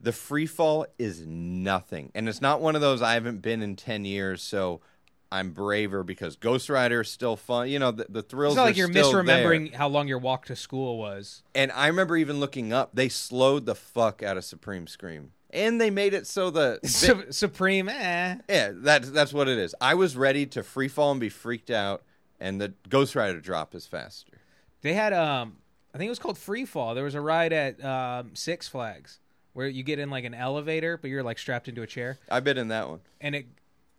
[0.00, 3.74] The free fall is nothing, and it's not one of those I haven't been in
[3.74, 4.82] ten years, so
[5.30, 7.68] I'm braver because Ghost Rider is still fun.
[7.68, 8.54] You know, the, the thrills.
[8.54, 9.78] It's not like you're misremembering there.
[9.78, 11.42] how long your walk to school was.
[11.54, 15.80] And I remember even looking up, they slowed the fuck out of Supreme Scream, and
[15.80, 18.36] they made it so the Su- Supreme, eh.
[18.48, 19.74] Yeah, that's that's what it is.
[19.80, 22.02] I was ready to free fall and be freaked out,
[22.40, 24.38] and the Ghost Rider drop is faster.
[24.80, 25.58] They had um,
[25.92, 26.94] I think it was called Free Fall.
[26.94, 29.18] There was a ride at um, Six Flags
[29.52, 32.44] where you get in like an elevator, but you're like strapped into a chair, I've
[32.44, 33.00] been in that one.
[33.20, 33.46] and it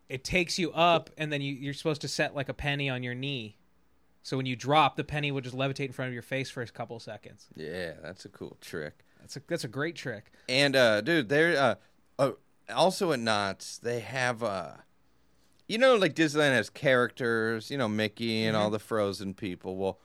[0.10, 3.04] it takes you up, and then you, you're supposed to set like a penny on
[3.04, 3.58] your knee.
[4.24, 6.62] So when you drop, the penny will just levitate in front of your face for
[6.62, 7.48] a couple seconds.
[7.56, 9.06] Yeah, that's a cool trick.
[9.22, 10.32] That's a that's a great trick.
[10.48, 11.76] And uh, dude, they're uh,
[12.18, 12.32] uh,
[12.74, 13.78] also at Knott's.
[13.78, 14.74] They have uh,
[15.68, 17.72] you know, like Disneyland has characters.
[17.72, 19.78] You know, Mickey and all the Frozen people.
[19.78, 20.00] Well,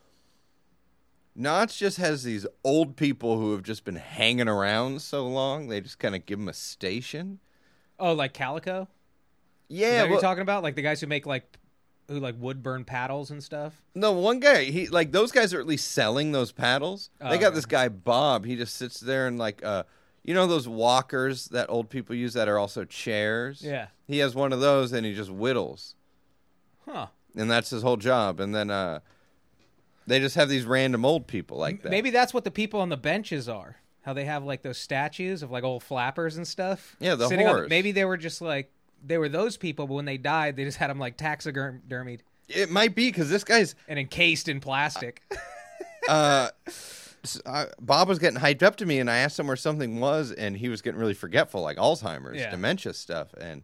[1.34, 5.68] Knott's just has these old people who have just been hanging around so long.
[5.68, 7.40] They just kind of give them a station.
[7.98, 8.88] Oh, like Calico?
[9.68, 10.62] Yeah, well, you're talking about?
[10.62, 11.58] Like the guys who make like
[12.08, 13.80] who like wood burn paddles and stuff.
[13.94, 17.10] No, one guy, he like those guys are at least selling those paddles.
[17.20, 17.56] Oh, they got okay.
[17.56, 18.44] this guy Bob.
[18.44, 19.84] He just sits there and like uh
[20.22, 23.62] you know those walkers that old people use that are also chairs?
[23.62, 23.88] Yeah.
[24.06, 25.94] He has one of those and he just whittles.
[26.86, 27.06] Huh.
[27.36, 28.40] And that's his whole job.
[28.40, 29.00] And then uh
[30.06, 31.90] they just have these random old people like that.
[31.90, 33.76] Maybe that's what the people on the benches are.
[34.02, 36.94] How they have like those statues of like old flappers and stuff.
[37.00, 37.70] Yeah, the horse.
[37.70, 38.70] maybe they were just like
[39.06, 42.70] they were those people, but when they died, they just had them like taxidermied it
[42.70, 45.22] might be because this guy's and encased in plastic.
[46.08, 49.56] uh s- I- Bob was getting hyped up to me, and I asked him where
[49.56, 52.50] something was, and he was getting really forgetful, like Alzheimer's, Yeah.
[52.50, 53.62] dementia stuff, and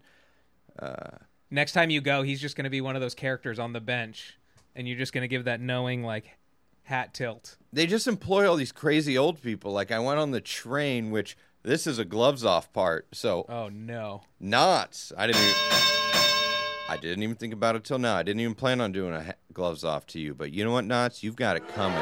[0.78, 1.10] uh,
[1.50, 3.80] Next time you go, he's just going to be one of those characters on the
[3.80, 4.38] bench,
[4.76, 6.38] and you're just going to give that knowing like
[6.84, 7.56] hat tilt.
[7.72, 9.72] they just employ all these crazy old people.
[9.72, 13.68] Like I went on the train, which this is a gloves off part, so Oh
[13.68, 14.22] no.
[14.38, 15.12] Knott's.
[15.16, 15.42] I didn't.
[15.42, 15.54] Even,
[16.88, 18.16] I didn't even think about it till now.
[18.16, 20.72] I didn't even plan on doing a ha- gloves off to you, but you know
[20.72, 21.22] what, Knott's?
[21.22, 21.98] You've got it coming.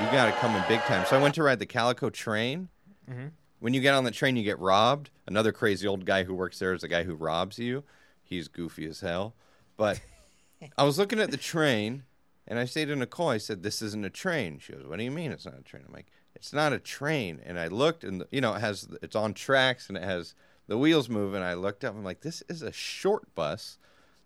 [0.00, 1.04] You got it coming big time.
[1.06, 2.68] So I went to ride the Calico train.
[3.10, 3.28] Mm-hmm.
[3.58, 5.10] When you get on the train, you get robbed.
[5.26, 7.84] Another crazy old guy who works there is the guy who robs you.
[8.22, 9.34] He's goofy as hell.
[9.76, 10.00] But
[10.78, 12.04] I was looking at the train,
[12.46, 15.04] and I say to Nicole, I said, "This isn't a train." She goes, "What do
[15.04, 16.06] you mean it's not a train?" I'm like,
[16.42, 19.88] "It's not a train." And I looked, and you know, it has it's on tracks,
[19.88, 20.34] and it has
[20.66, 21.34] the wheels move.
[21.34, 23.78] And I looked up, and I'm like, "This is a short bus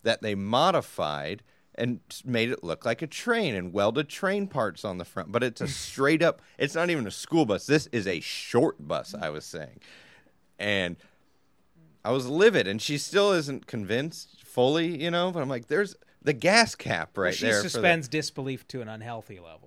[0.03, 1.43] that they modified."
[1.79, 5.43] And made it look like a train and welded train parts on the front, but
[5.43, 6.41] it's a straight up.
[6.57, 7.67] It's not even a school bus.
[7.67, 9.15] This is a short bus.
[9.15, 9.81] I was saying,
[10.59, 10.97] and
[12.03, 15.31] I was livid, and she still isn't convinced fully, you know.
[15.31, 17.63] But I'm like, there's the gas cap right she there.
[17.63, 19.66] the- suspends disbelief to an unhealthy level.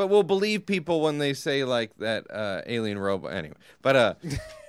[0.00, 3.34] But we'll believe people when they say like that uh, alien robot.
[3.34, 4.14] Anyway, but uh,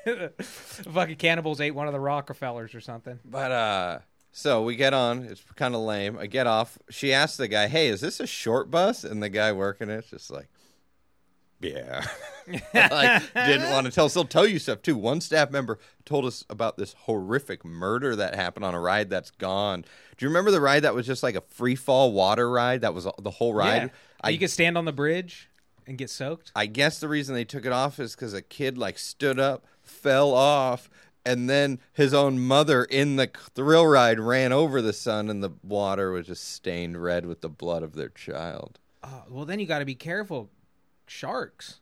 [0.41, 3.17] Fucking cannibals ate one of the Rockefellers or something.
[3.23, 3.99] but uh,
[4.33, 5.23] so we get on.
[5.23, 6.17] It's kind of lame.
[6.17, 6.77] I get off.
[6.89, 10.09] She asks the guy, "Hey, is this a short bus?" And the guy working it's
[10.09, 10.49] just like.
[11.61, 12.03] Yeah,
[12.73, 14.09] like didn't want to tell.
[14.09, 14.97] Still tell you stuff too.
[14.97, 19.29] One staff member told us about this horrific murder that happened on a ride that's
[19.29, 19.83] gone.
[20.17, 22.81] Do you remember the ride that was just like a free fall water ride?
[22.81, 23.83] That was the whole ride.
[23.83, 23.89] Yeah.
[24.23, 25.49] Oh, I you could stand on the bridge
[25.87, 26.51] and get soaked.
[26.55, 29.65] I guess the reason they took it off is because a kid like stood up,
[29.81, 30.89] fell off,
[31.25, 35.51] and then his own mother in the thrill ride ran over the son, and the
[35.63, 38.79] water was just stained red with the blood of their child.
[39.03, 40.49] Oh, well, then you got to be careful.
[41.07, 41.79] Sharks.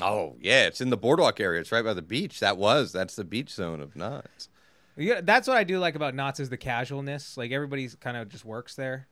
[0.00, 1.60] Oh yeah, it's in the boardwalk area.
[1.60, 2.40] It's right by the beach.
[2.40, 4.48] That was that's the beach zone of Knott's.
[4.96, 7.36] Yeah, that's what I do like about Knott's is the casualness.
[7.36, 9.08] Like everybody's kind of just works there.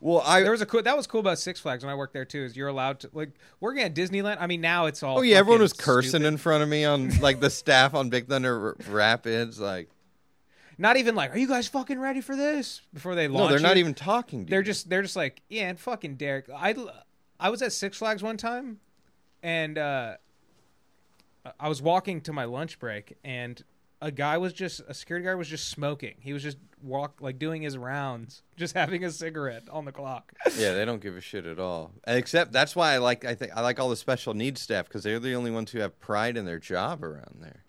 [0.00, 2.12] Well, I There was a cool that was cool about Six Flags when I worked
[2.12, 2.44] there too.
[2.44, 3.30] Is you're allowed to like
[3.60, 4.36] working at Disneyland.
[4.40, 5.18] I mean, now it's all.
[5.18, 6.26] oh yeah, everyone was cursing stupid.
[6.26, 9.58] in front of me on like the staff on Big Thunder Rapids.
[9.58, 9.88] Like
[10.78, 12.82] Not even like, are you guys fucking ready for this?
[12.92, 13.44] Before they launch.
[13.44, 13.80] No, they're not it.
[13.80, 14.44] even talking.
[14.44, 14.64] To They're you.
[14.66, 16.48] just they're just like, yeah, and fucking Derek.
[16.54, 16.74] I
[17.40, 18.80] I was at Six Flags one time,
[19.42, 20.16] and uh,
[21.58, 23.62] I was walking to my lunch break, and
[24.00, 26.14] a guy was just a security guard was just smoking.
[26.20, 30.32] He was just walk like doing his rounds, just having a cigarette on the clock.
[30.56, 31.92] Yeah, they don't give a shit at all.
[32.06, 35.02] Except that's why I like I think I like all the special needs staff because
[35.02, 37.64] they're the only ones who have pride in their job around there.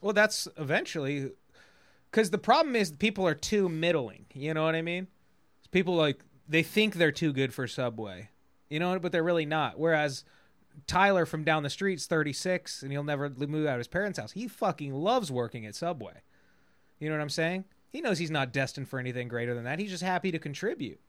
[0.00, 1.32] Well, that's eventually
[2.10, 4.26] because the problem is people are too middling.
[4.34, 5.08] You know what I mean?
[5.70, 8.30] People like they think they're too good for Subway,
[8.70, 9.78] you know, but they're really not.
[9.78, 10.24] Whereas
[10.86, 14.32] Tyler from down the street's 36 and he'll never move out of his parents' house.
[14.32, 16.22] He fucking loves working at Subway.
[16.98, 17.64] You know what I'm saying?
[17.90, 19.78] He knows he's not destined for anything greater than that.
[19.78, 21.00] He's just happy to contribute.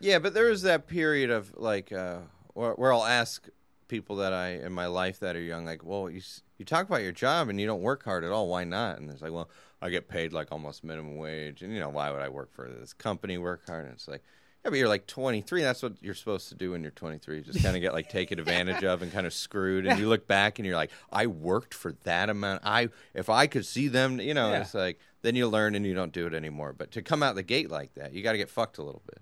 [0.00, 2.18] Yeah, but there is that period of like uh,
[2.52, 3.48] where, where I'll ask
[3.88, 6.20] people that I in my life that are young, like, well, you
[6.58, 8.48] you talk about your job and you don't work hard at all.
[8.48, 8.98] Why not?
[8.98, 9.48] And it's like, well,
[9.80, 12.68] I get paid like almost minimum wage, and you know, why would I work for
[12.68, 13.38] this company?
[13.38, 13.86] Work hard?
[13.86, 14.22] And it's like.
[14.66, 15.62] Yeah, but you're like 23.
[15.62, 17.40] That's what you're supposed to do when you're 23.
[17.42, 19.86] Just kind of get like taken advantage of and kind of screwed.
[19.86, 22.62] And you look back and you're like, I worked for that amount.
[22.64, 24.62] I if I could see them, you know, Yeah.
[24.62, 26.72] it's like then you learn and you don't do it anymore.
[26.76, 29.02] But to come out the gate like that, you got to get fucked a little
[29.06, 29.20] bit.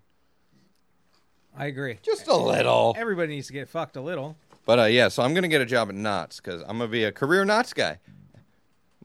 [1.54, 1.98] I agree.
[2.02, 2.94] Just a little.
[2.96, 4.36] Everybody needs to get fucked a little.
[4.64, 7.04] But uh, yeah, so I'm gonna get a job at Knott's because I'm gonna be
[7.04, 7.98] a career Knott's guy.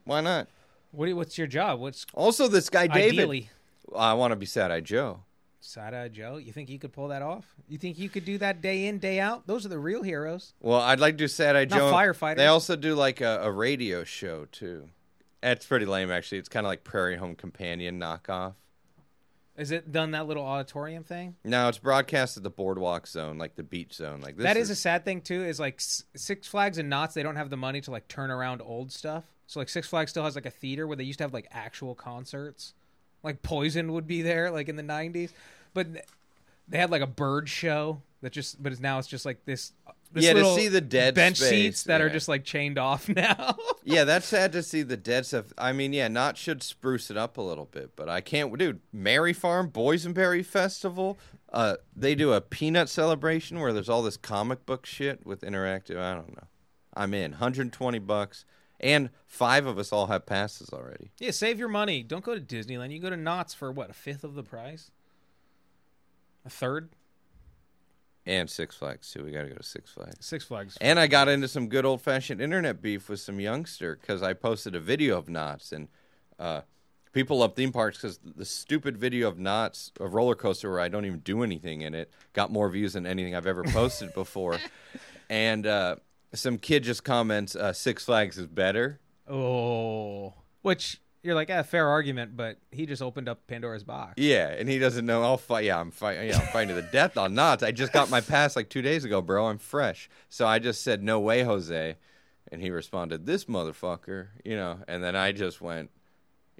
[0.04, 0.48] Why not?
[0.90, 1.80] What what's your job?
[1.80, 3.12] What's Also, this guy David.
[3.20, 3.50] ideally
[3.94, 5.20] I want to be Sad Eye Joe.
[5.60, 6.36] Side Eye Joe?
[6.38, 7.54] You think you could pull that off?
[7.68, 9.46] You think you could do that day in, day out?
[9.46, 10.54] Those are the real heroes.
[10.60, 11.92] Well, I'd like to do Sad Eye Joe.
[11.92, 12.36] firefighters.
[12.36, 14.88] They also do like a, a radio show too.
[15.42, 16.38] It's pretty lame actually.
[16.38, 18.54] It's kind of like Prairie Home Companion knockoff.
[19.56, 21.36] Is it done that little auditorium thing?
[21.44, 24.22] No, it's broadcast at the Boardwalk Zone, like the beach zone.
[24.22, 25.44] Like this that is, a sad thing too.
[25.44, 28.62] Is like Six Flags and Knott's, they don't have the money to like turn around
[28.62, 29.24] old stuff.
[29.46, 31.46] So like Six Flags still has like a theater where they used to have like
[31.50, 32.72] actual concerts.
[33.22, 35.30] Like Poison would be there, like in the '90s,
[35.74, 35.86] but
[36.68, 39.72] they had like a bird show that just, but it's now it's just like this.
[40.12, 43.08] this Yeah, to see the dead bench space, seats that are just like chained off
[43.08, 43.56] now.
[43.84, 45.46] yeah, that's sad to see the dead stuff.
[45.58, 48.56] I mean, yeah, not should spruce it up a little bit, but I can't.
[48.56, 51.18] Dude, Berry Farm Boysenberry Festival.
[51.52, 55.98] Uh, they do a peanut celebration where there's all this comic book shit with interactive.
[55.98, 56.46] I don't know.
[56.94, 57.32] I'm in.
[57.32, 58.44] 120 bucks,
[58.80, 61.10] and five of us all have passes already.
[61.18, 62.02] yeah, save your money.
[62.02, 62.92] Don't go to Disneyland.
[62.92, 64.90] You go to Knott's for what a fifth of the price,
[66.44, 66.90] a third.
[68.26, 69.24] And Six Flags too.
[69.24, 70.24] We got to go to Six Flags.
[70.26, 70.76] Six Flags.
[70.80, 74.34] And I got into some good old fashioned internet beef with some youngster because I
[74.34, 75.88] posted a video of Knott's and
[76.38, 76.60] uh,
[77.12, 80.88] people love theme parks because the stupid video of Knott's, a roller coaster where I
[80.88, 84.58] don't even do anything in it, got more views than anything I've ever posted before.
[85.30, 85.94] And uh,
[86.34, 89.00] some kid just comments, uh, Six Flags is better.
[89.28, 94.14] Oh, which you're like, eh, fair argument, but he just opened up Pandora's box.
[94.16, 95.22] Yeah, and he doesn't know.
[95.22, 95.64] I'll fight.
[95.64, 96.28] Yeah, I'm fighting.
[96.28, 97.62] Yeah, I'm fighting to the death on Knott's.
[97.62, 99.46] I just got my pass like two days ago, bro.
[99.46, 100.08] I'm fresh.
[100.28, 101.96] So I just said, "No way, Jose,"
[102.50, 104.78] and he responded, "This motherfucker," you know.
[104.88, 105.90] And then I just went,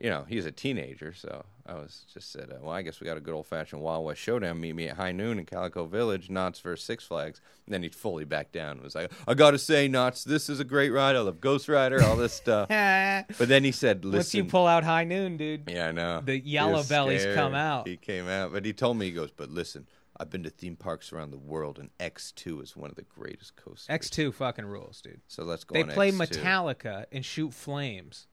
[0.00, 3.04] you know, he's a teenager, so I was just said, uh, "Well, I guess we
[3.04, 4.58] got a good old fashioned Wild West showdown.
[4.58, 7.90] Meet me at high noon in Calico Village, Knott's versus Six Flags." And then he
[7.90, 8.72] fully backed down.
[8.72, 11.16] and was like, "I got to say, Knott's, this is a great ride.
[11.16, 12.68] I love Ghost Rider, all this stuff."
[13.38, 15.64] but then he said, "Listen." Once you pull out High Noon, dude.
[15.68, 16.22] Yeah, I know.
[16.24, 17.36] The yellow bellies scared.
[17.36, 17.86] come out.
[17.86, 19.86] He came out, but he told me he goes, "But listen,
[20.18, 23.56] I've been to theme parks around the world, and X2 is one of the greatest
[23.56, 23.86] coasters.
[23.90, 25.20] X two fucking rules, dude.
[25.28, 25.74] So let's go.
[25.74, 26.26] They play X2.
[26.26, 28.28] Metallica and shoot flames.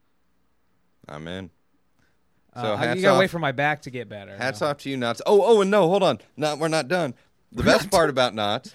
[1.06, 1.50] I'm in.
[2.54, 3.20] Uh, So I- hats you gotta off.
[3.20, 4.36] wait for my back to get better.
[4.36, 5.22] Hats Uh, off to you, Knott's.
[5.26, 6.18] Oh, oh, and no, hold on.
[6.36, 7.14] Not, we're not done.
[7.52, 8.74] The best part about Knott's,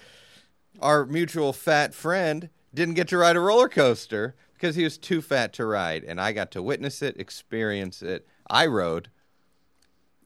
[0.80, 5.20] our mutual fat friend didn't get to ride a roller coaster because he was too
[5.22, 8.26] fat to ride, and I got to witness it, experience it.
[8.50, 9.10] I rode,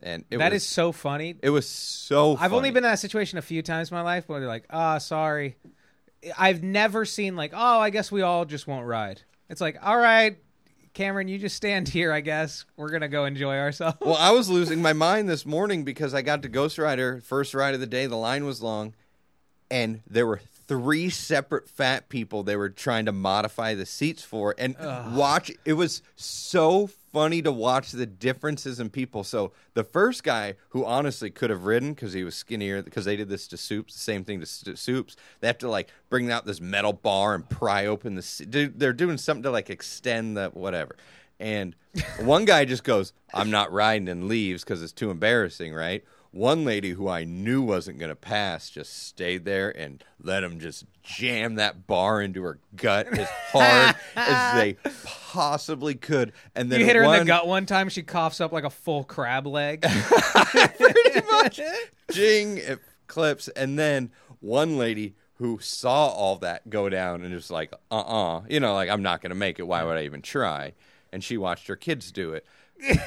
[0.03, 1.37] and it That was, is so funny.
[1.43, 2.37] it was so.
[2.39, 4.67] I've only been in that situation a few times in my life where they're like,
[4.71, 5.57] "Ah, sorry."
[6.37, 9.97] I've never seen like, "Oh, I guess we all just won't ride." It's like, "All
[9.97, 10.39] right,
[10.99, 12.11] Cameron, you just stand here.
[12.11, 15.85] I guess we're gonna go enjoy ourselves." Well, I was losing my mind this morning
[15.85, 18.07] because I got to Ghost Rider, first ride of the day.
[18.07, 18.95] The line was long,
[19.71, 24.57] and there were three separate fat people they were trying to modify the seats for.
[24.59, 24.75] And
[25.15, 26.89] watch, it was so
[27.19, 29.25] funny to watch the differences in people.
[29.25, 33.17] So the first guy, who honestly could have ridden because he was skinnier, because they
[33.17, 35.17] did this to Soups, the same thing to Soups.
[35.41, 38.73] They have to like bring out this metal bar and pry open the.
[38.77, 40.95] they're doing something to like extend the whatever.
[41.41, 41.75] And
[42.21, 46.05] one guy just goes, I'm not riding and leaves because it's too embarrassing, right?
[46.31, 50.61] One lady who I knew wasn't going to pass just stayed there and let him
[50.61, 56.33] just jam that bar into her gut as hard as they possibly could.
[56.55, 58.71] And then you hit her in the gut one time, she coughs up like a
[58.71, 59.83] full crab leg.
[60.77, 61.61] pretty much.
[62.13, 64.11] Jing, it clips, and then
[64.41, 68.75] one lady who saw all that go down and just like, uh, uh you know,
[68.75, 69.67] like I'm not going to make it.
[69.67, 70.75] Why would I even try?
[71.13, 72.45] And she watched her kids do it.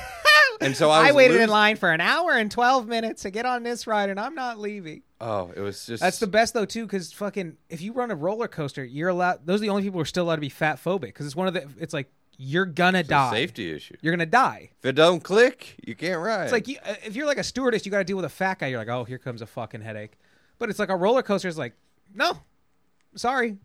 [0.62, 3.32] and so I, was I waited in line for an hour and 12 minutes to
[3.32, 5.03] get on this ride, and I'm not leaving.
[5.20, 8.16] Oh, it was just That's the best though too, because fucking if you run a
[8.16, 9.45] roller coaster, you're allowed.
[9.45, 11.36] Those are the only people who are still allowed to be fat phobic because it's
[11.36, 11.68] one of the.
[11.80, 13.32] It's like you're gonna it's a die.
[13.32, 13.95] safety issue.
[14.01, 14.72] You're gonna die.
[14.80, 16.43] If it don't click, you can't ride.
[16.43, 18.30] It's like you, uh, if you're like a stewardess, you got to deal with a
[18.30, 18.68] fat guy.
[18.68, 20.18] You're like, oh, here comes a fucking headache.
[20.57, 21.74] But it's like a roller coaster is like,
[22.14, 22.39] no,
[23.16, 23.57] sorry,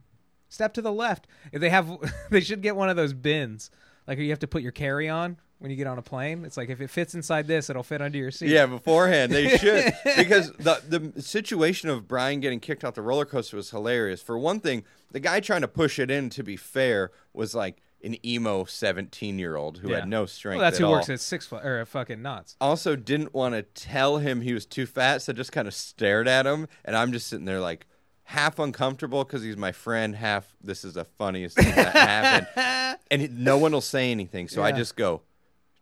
[0.49, 1.26] step to the left.
[1.53, 1.90] If they have,
[2.30, 3.70] they should get one of those bins,
[4.07, 6.44] like you have to put your carry on when you get on a plane.
[6.44, 8.50] It's like if it fits inside this, it'll fit under your seat.
[8.50, 10.82] Yeah, beforehand they should because the
[11.14, 14.20] the situation of Brian getting kicked off the roller coaster was hilarious.
[14.22, 17.80] For one thing, the guy trying to push it in, to be fair, was like
[18.04, 20.00] an emo seventeen year old who Yeah.
[20.00, 20.59] had no strength.
[20.59, 22.57] Well, that's at who works at Six Flags or at fucking Knott's.
[22.61, 26.28] Also, didn't want to tell him he was too fat, so just kind of stared
[26.28, 27.86] at him, and I'm just sitting there like
[28.24, 33.38] half uncomfortable because he's my friend, half this is the funniest thing that happened, and
[33.44, 35.22] no one will say anything, so I just go.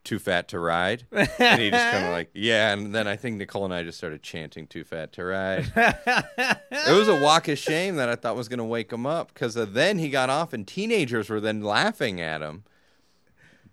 [0.04, 2.72] Too fat to ride, and he just kind of like, yeah.
[2.72, 6.92] And then I think Nicole and I just started chanting "Too fat to ride." it
[6.92, 9.56] was a walk of shame that I thought was going to wake him up because
[9.56, 12.64] uh, then he got off, and teenagers were then laughing at him.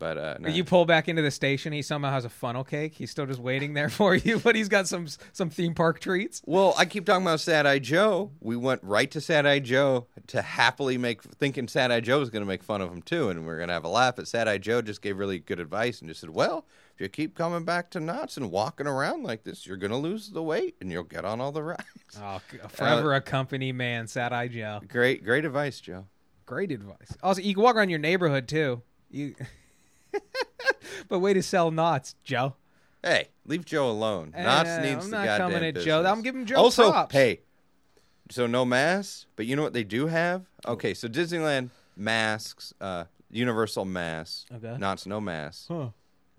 [0.01, 0.49] But uh, no.
[0.49, 2.95] You pull back into the station, he somehow has a funnel cake.
[2.95, 6.41] He's still just waiting there for you, but he's got some some theme park treats.
[6.43, 8.31] Well, I keep talking about Sad Eye Joe.
[8.39, 12.31] We went right to Sad Eye Joe to happily make, thinking Sad Eye Joe was
[12.31, 14.15] going to make fun of him too, and we are going to have a laugh.
[14.15, 17.07] But Sad Eye Joe just gave really good advice and just said, "Well, if you
[17.07, 20.41] keep coming back to Knott's and walking around like this, you're going to lose the
[20.41, 24.47] weight and you'll get on all the rides." Oh, forever a company man, Sad Eye
[24.47, 24.81] Joe.
[24.87, 26.07] Great, great advice, Joe.
[26.47, 27.15] Great advice.
[27.21, 28.81] Also, you can walk around your neighborhood too.
[29.11, 29.35] You,
[31.09, 32.55] but way to sell Knott's, Joe.
[33.03, 34.33] Hey, leave Joe alone.
[34.37, 35.85] Knott's Eh, needs I'm the not goddamn coming at business.
[35.85, 36.05] Joe.
[36.05, 37.13] I'm giving Joe also, props.
[37.13, 37.39] hey,
[38.29, 40.45] so no masks, but you know what they do have?
[40.67, 44.45] Okay, so Disneyland masks, uh, Universal masks.
[44.53, 44.77] Okay.
[44.77, 45.65] Knott's no masks.
[45.67, 45.89] Huh.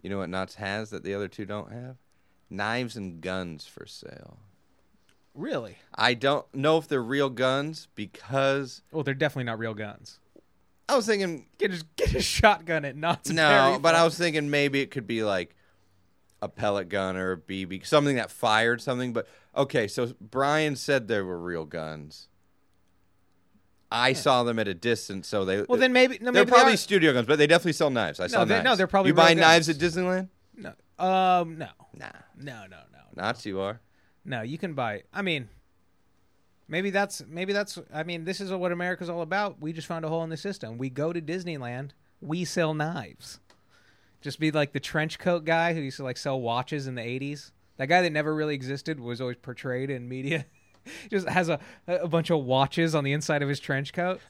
[0.03, 1.97] You know what Knott's has that the other two don't have?
[2.51, 4.39] Knives and guns for sale.
[5.35, 5.79] Really?
[5.95, 10.18] I don't know if they're real guns because Well, they're definitely not real guns.
[10.93, 13.01] I was thinking Get a, get a shotgun at and
[13.34, 15.55] no, but I was thinking maybe it could be like
[16.40, 19.12] a pellet gun or a BB, something that fired something.
[19.12, 19.26] But
[19.57, 22.28] okay, so Brian said there were real guns.
[23.90, 26.72] I saw them at a distance, so they Well, then maybe no, they're maybe probably
[26.72, 28.20] they studio guns, but they definitely sell knives.
[28.20, 28.64] I saw they- knives.
[28.64, 29.76] no, they're probably you buy real knives at.
[29.76, 30.28] Disneyland.
[30.57, 30.72] no.
[30.99, 32.07] Um, no, Nah,
[32.38, 33.80] no, no, no, Knott's you are.
[34.24, 34.43] no.
[34.43, 35.03] You can buy.
[35.12, 35.49] I mean,
[36.73, 37.79] maybe that's maybe that's.
[37.95, 39.61] I mean, this is what America's all about.
[39.61, 40.79] We just found a hole in the system.
[40.79, 41.91] We go to Disneyland.
[42.20, 43.39] We sell knives.
[44.23, 47.03] Just be like the trench coat guy who used to like sell watches in the
[47.03, 47.53] '80s.
[47.77, 50.47] That guy that never really existed was always portrayed in media.
[51.11, 54.20] just has a a bunch of watches on the inside of his trench coat.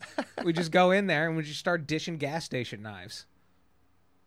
[0.45, 3.27] we just go in there and we just start dishing gas station knives.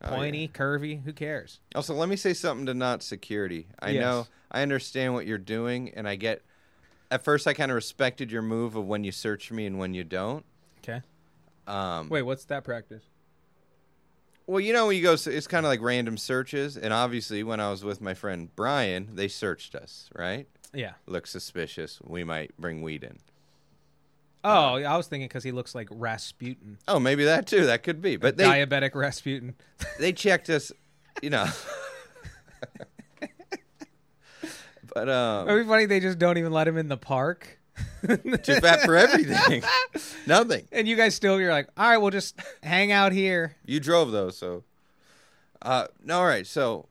[0.02, 0.16] Oh, yeah.
[0.18, 1.60] Pointy, curvy, who cares?
[1.74, 3.68] Also, let me say something to not security.
[3.80, 4.02] I Yes.
[4.02, 6.42] know, I understand what you're doing, and I get.
[7.12, 9.94] At first, I kind of respected your move of when you search me and when
[9.94, 10.44] you don't.
[10.80, 11.02] Okay.
[11.68, 13.04] Um, Wait, what's that practice?
[14.48, 17.60] Well, you know, when you go, it's kind of like random searches, and obviously, when
[17.60, 20.10] I was with my friend Brian, they searched us.
[20.16, 20.48] Right?
[20.74, 20.94] Yeah.
[21.08, 22.00] Looks suspicious.
[22.04, 23.18] We might bring weed in.
[24.44, 27.66] Oh, I was thinking because he looks like Rasputin, Oh, maybe that too.
[27.66, 28.16] That could be.
[28.16, 29.56] But they diabetic Rasputin.
[30.00, 30.72] they checked us.
[31.24, 31.46] You know.
[34.96, 37.60] but um, It'd be funny they just don't even let him in the park.
[38.08, 39.62] too fat for everything.
[40.26, 40.68] Nothing.
[40.72, 43.56] And you guys still, you're like, all right, we'll just hang out here.
[43.66, 44.64] You drove though, so.
[45.62, 46.48] Uh, no, all right.
[46.48, 46.88] So,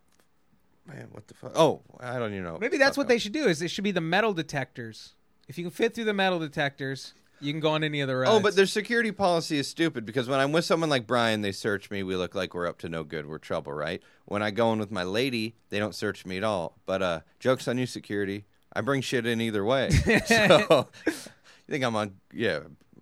[0.86, 1.52] man, what the fuck?
[1.56, 2.58] Oh, I don't even know.
[2.60, 3.46] Maybe that's what they should do.
[3.46, 5.14] Is it should be the metal detectors.
[5.48, 8.16] If you can fit through the metal detectors, you can go on any of the
[8.16, 8.30] rides.
[8.30, 11.52] Oh, but their security policy is stupid because when I'm with someone like Brian, they
[11.52, 12.02] search me.
[12.02, 13.26] We look like we're up to no good.
[13.26, 14.02] We're trouble, right?
[14.24, 16.78] When I go in with my lady, they don't search me at all.
[16.86, 18.44] But uh, jokes on you, security.
[18.72, 19.90] I bring shit in either way.
[20.26, 21.12] so you
[21.68, 22.14] think I'm on?
[22.32, 22.60] Yeah,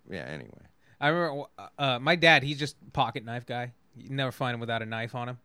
[0.09, 0.25] yeah.
[0.25, 0.51] Anyway,
[0.99, 1.45] I remember
[1.77, 2.43] uh, my dad.
[2.43, 3.71] He's just pocket knife guy.
[3.95, 5.37] You never find him without a knife on him.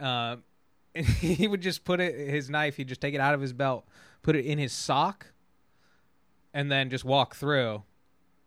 [0.00, 0.36] Uh,
[0.94, 2.76] and he would just put it his knife.
[2.76, 3.86] He'd just take it out of his belt,
[4.22, 5.26] put it in his sock,
[6.52, 7.82] and then just walk through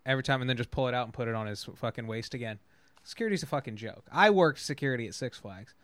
[0.07, 2.33] every time, and then just pull it out and put it on his fucking waist
[2.33, 2.57] again.
[3.03, 4.05] Security's a fucking joke.
[4.11, 5.75] I worked security at Six Flags.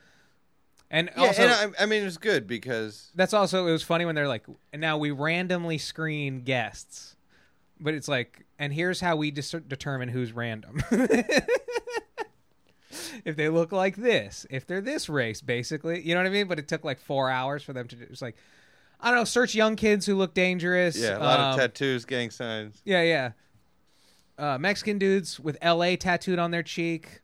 [0.90, 4.06] And Yeah, also, and I, I mean it's good because that's also it was funny
[4.06, 7.16] when they're like, and now we randomly screen guests,
[7.80, 10.84] but it's like, and here's how we dis- determine who's random.
[13.26, 16.48] if they look like this, if they're this race, basically, you know what I mean.
[16.48, 17.96] But it took like four hours for them to.
[17.96, 18.36] just like,
[19.00, 20.98] I don't know, search young kids who look dangerous.
[20.98, 22.82] yeah, a lot um, of tattoos, gang signs.
[22.86, 23.32] Yeah, yeah.
[24.38, 25.96] Uh, Mexican dudes with L.A.
[25.96, 27.22] tattooed on their cheek.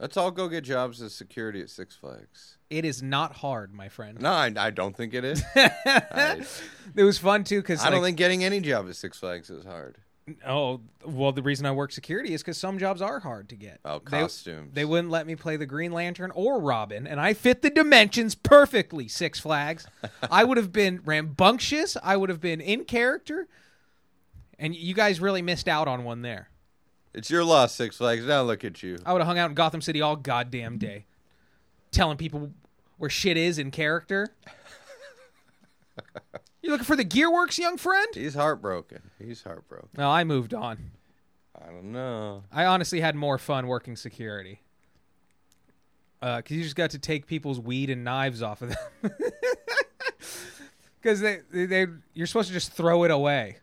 [0.00, 2.58] Let's all go get jobs as security at Six Flags.
[2.68, 4.20] It is not hard, my friend.
[4.20, 5.42] No, I, I don't think it is.
[5.54, 6.42] I,
[6.96, 9.64] It was fun too because I don't think getting any job at Six Flags is
[9.64, 9.98] hard.
[10.44, 13.78] Oh well, the reason I work security is because some jobs are hard to get.
[13.84, 14.72] Oh, They- costumes.
[14.74, 18.34] They, wouldn't let me play the Green Lantern or Robin, and I fit the dimensions
[18.34, 19.06] perfectly.
[19.06, 19.86] Six Flags.
[20.30, 21.96] I would have been rambunctious.
[22.02, 23.48] I would have been in character,
[24.58, 26.48] and you guys really missed out on one there.
[27.12, 28.24] It's your loss, Six Flags.
[28.24, 28.98] Now look at you.
[29.06, 31.06] I would have hung out in Gotham City all goddamn day,
[31.92, 32.50] telling people
[32.98, 34.28] where shit is in character.
[36.62, 38.08] you looking for the Gearworks, young friend?
[38.14, 39.10] He's heartbroken.
[39.18, 39.90] He's heartbroken.
[39.96, 40.90] No, I moved on.
[41.60, 42.42] I don't know.
[42.50, 44.60] I honestly had more fun working security.
[46.20, 49.12] Uh, because you just got to take people's weed and knives off of them.
[51.04, 53.58] Because they, they, they, you're supposed to just throw it away.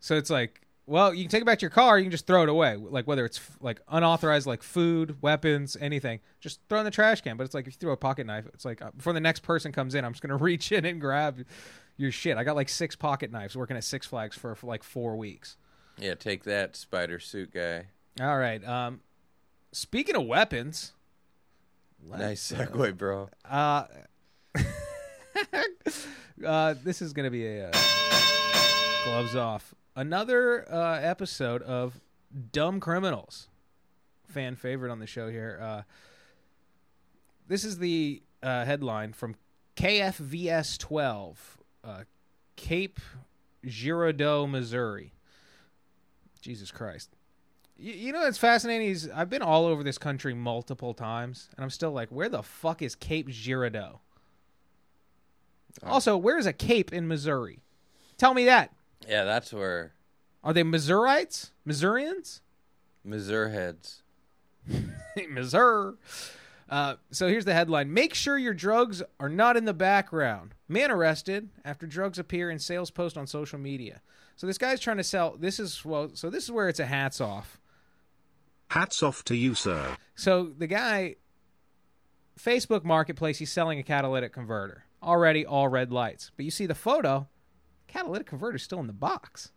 [0.00, 1.98] So it's like, well, you can take it back to your car.
[1.98, 2.76] You can just throw it away.
[2.76, 7.36] Like whether it's like unauthorized, like food, weapons, anything, just throw in the trash can.
[7.36, 9.40] But it's like if you throw a pocket knife, it's like uh, before the next
[9.40, 11.44] person comes in, I'm just gonna reach in and grab
[11.98, 12.38] your shit.
[12.38, 15.56] I got like six pocket knives working at Six Flags for, for like four weeks.
[15.98, 17.88] Yeah, take that, spider suit guy.
[18.20, 18.66] All right.
[18.66, 19.00] Um,
[19.72, 20.94] speaking of weapons,
[22.08, 23.28] nice segue, bro.
[23.44, 23.84] uh,
[26.46, 27.72] uh, this is gonna be a uh,
[29.04, 29.74] gloves off.
[29.98, 32.00] Another uh, episode of
[32.52, 33.48] Dumb Criminals,
[34.28, 35.58] fan favorite on the show here.
[35.60, 35.82] Uh,
[37.48, 39.34] this is the uh, headline from
[39.74, 42.02] KFVS 12, uh,
[42.54, 43.00] Cape
[43.66, 45.14] Girardeau, Missouri.
[46.40, 47.10] Jesus Christ.
[47.76, 51.64] You, you know what's fascinating is I've been all over this country multiple times, and
[51.64, 53.98] I'm still like, where the fuck is Cape Girardeau?
[55.82, 57.64] Also, where is a Cape in Missouri?
[58.16, 58.72] Tell me that.
[59.06, 59.92] Yeah, that's where
[60.42, 61.50] Are they Missourites?
[61.64, 62.40] Missourians?
[63.04, 64.02] Missouri heads.
[65.28, 65.94] Missouri.
[66.68, 70.54] Uh, so here's the headline Make sure your drugs are not in the background.
[70.68, 74.02] Man arrested after drugs appear in sales post on social media.
[74.36, 75.36] So this guy's trying to sell.
[75.38, 77.58] This is, well, so this is where it's a hats off.
[78.68, 79.96] Hats off to you, sir.
[80.14, 81.16] So the guy,
[82.38, 84.84] Facebook Marketplace, he's selling a catalytic converter.
[85.02, 86.30] Already all red lights.
[86.36, 87.26] But you see the photo,
[87.88, 89.50] catalytic converter's still in the box.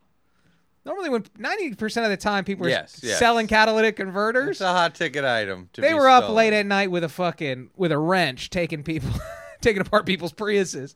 [0.83, 3.19] Normally, when 90% of the time people are Yes, yes.
[3.19, 5.69] selling catalytic converters, It's a hot ticket item.
[5.73, 6.35] To they be were up stolen.
[6.37, 9.11] late at night with a fucking with a wrench taking people
[9.61, 10.95] taking apart people's Priuses.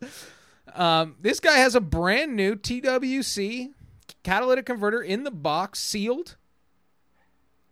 [0.74, 3.74] Um, this guy has a brand new TWC
[4.24, 6.36] catalytic converter in the box, sealed,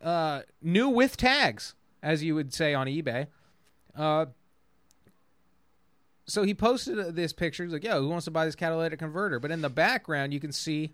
[0.01, 3.25] uh, new with tags, as you would say on eBay.
[3.97, 4.27] Uh,
[6.25, 7.63] so he posted this picture.
[7.63, 10.39] He's like, "Yo, who wants to buy this catalytic converter?" But in the background, you
[10.39, 10.93] can see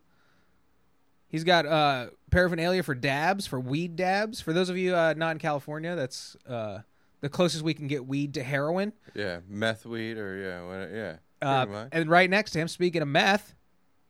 [1.27, 4.41] he's got uh, paraphernalia for dabs, for weed dabs.
[4.41, 6.79] For those of you uh, not in California, that's uh,
[7.21, 8.93] the closest we can get weed to heroin.
[9.13, 11.15] Yeah, meth weed or yeah, what, yeah.
[11.41, 13.55] Uh, and right next to him, speaking of meth,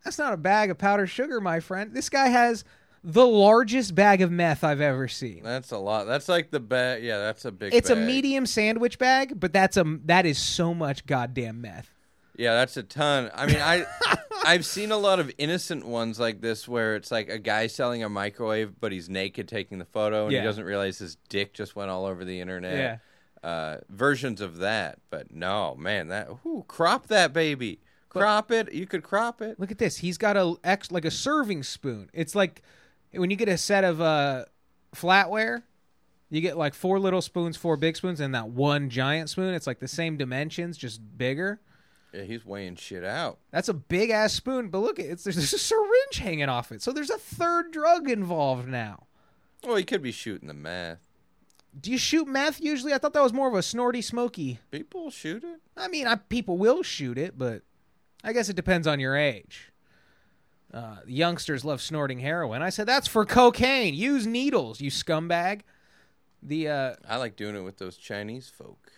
[0.03, 1.93] that's not a bag of powdered sugar, my friend.
[1.93, 2.63] This guy has
[3.03, 5.41] the largest bag of meth I've ever seen.
[5.43, 6.05] That's a lot.
[6.05, 7.03] That's like the bag.
[7.03, 7.73] Yeah, that's a big.
[7.73, 11.89] It's a medium sandwich bag, but that's a that is so much goddamn meth.
[12.37, 13.29] Yeah, that's a ton.
[13.35, 13.85] I mean, I
[14.45, 18.03] I've seen a lot of innocent ones like this where it's like a guy selling
[18.03, 20.39] a microwave, but he's naked taking the photo, and Yeah.
[20.39, 22.77] he doesn't realize his dick just went all over the internet.
[22.77, 22.97] Yeah.
[23.49, 27.79] Uh, versions of that, but no, man, that whoo, crop that baby,
[28.09, 28.73] crop it.
[28.73, 29.57] You could crop it.
[29.59, 29.97] Look at this.
[29.97, 32.09] He's got a ex like a serving spoon.
[32.13, 32.61] It's like
[33.13, 34.45] when you get a set of uh
[34.95, 35.63] flatware,
[36.29, 39.53] you get like four little spoons, four big spoons, and that one giant spoon.
[39.53, 41.59] It's like the same dimensions, just bigger.
[42.13, 43.37] Yeah, he's weighing shit out.
[43.51, 46.81] That's a big ass spoon, but look, it's there's a syringe hanging off it.
[46.81, 49.07] So there's a third drug involved now.
[49.63, 50.99] Well, he could be shooting the meth.
[51.79, 52.93] Do you shoot meth usually?
[52.93, 54.59] I thought that was more of a snorty, smoky.
[54.71, 55.59] People shoot it.
[55.77, 57.61] I mean, I, people will shoot it, but
[58.23, 59.71] I guess it depends on your age.
[60.73, 62.61] Uh, youngsters love snorting heroin.
[62.61, 63.93] I said that's for cocaine.
[63.95, 65.61] Use needles, you scumbag.
[66.43, 68.91] The uh, I like doing it with those Chinese folk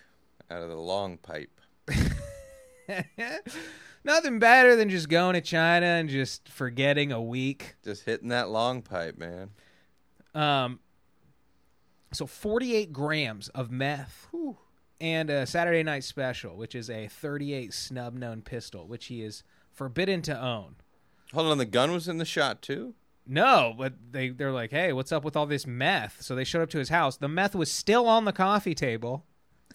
[0.49, 1.49] out of the long pipe.
[4.03, 7.75] nothing better than just going to China and just forgetting a week.
[7.83, 9.51] Just hitting that long pipe, man.
[10.35, 10.79] Um,
[12.13, 14.27] so 48 grams of meth
[14.99, 19.43] and a Saturday Night Special, which is a 38 snub known pistol, which he is
[19.71, 20.75] forbidden to own.
[21.33, 22.93] Hold on, the gun was in the shot too.
[23.27, 26.63] No, but they they're like, "Hey, what's up with all this meth?" So they showed
[26.63, 27.17] up to his house.
[27.17, 29.25] The meth was still on the coffee table.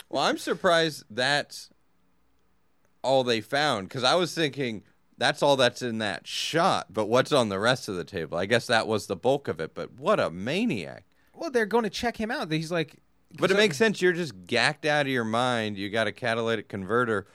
[0.09, 1.71] Well, I'm surprised that's
[3.03, 4.83] all they found because I was thinking
[5.17, 6.89] that's all that's in that shot.
[6.93, 8.37] But what's on the rest of the table?
[8.37, 9.75] I guess that was the bulk of it.
[9.75, 11.05] But what a maniac!
[11.33, 12.51] Well, they're going to check him out.
[12.51, 12.97] He's like,
[13.39, 14.03] But it makes sense.
[14.03, 15.77] You're just gacked out of your mind.
[15.79, 17.27] You got a catalytic converter.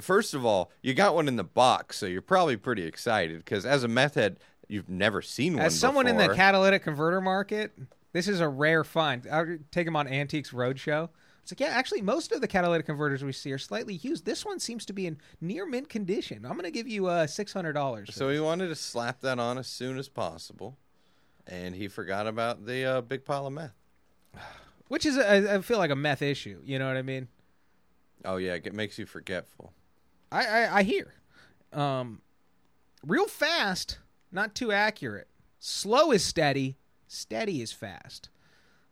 [0.00, 3.64] First of all, you got one in the box, so you're probably pretty excited because
[3.64, 4.38] as a meth head,
[4.68, 5.64] you've never seen one.
[5.64, 7.72] As someone in the catalytic converter market,
[8.12, 9.26] this is a rare find.
[9.30, 11.10] I'll take him on Antiques Roadshow.
[11.42, 14.24] It's like, yeah, actually, most of the catalytic converters we see are slightly used.
[14.24, 16.46] This one seems to be in near mint condition.
[16.46, 18.14] I'm going to give you uh, six hundred dollars.
[18.14, 20.78] So he wanted to slap that on as soon as possible,
[21.46, 23.74] and he forgot about the uh, big pile of meth.
[24.88, 26.60] which is, a, I feel like a meth issue.
[26.64, 27.28] You know what I mean?
[28.24, 29.72] Oh yeah, it makes you forgetful.
[30.34, 31.14] I, I, I hear.
[31.72, 32.20] Um,
[33.06, 33.98] real fast,
[34.32, 35.28] not too accurate.
[35.60, 36.76] Slow is steady,
[37.06, 38.30] steady is fast.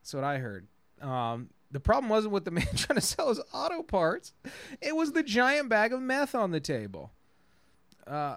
[0.01, 0.69] That's what I heard.
[1.01, 4.33] Um, the problem wasn't with the man trying to sell his auto parts;
[4.81, 7.11] it was the giant bag of meth on the table.
[8.07, 8.37] Uh,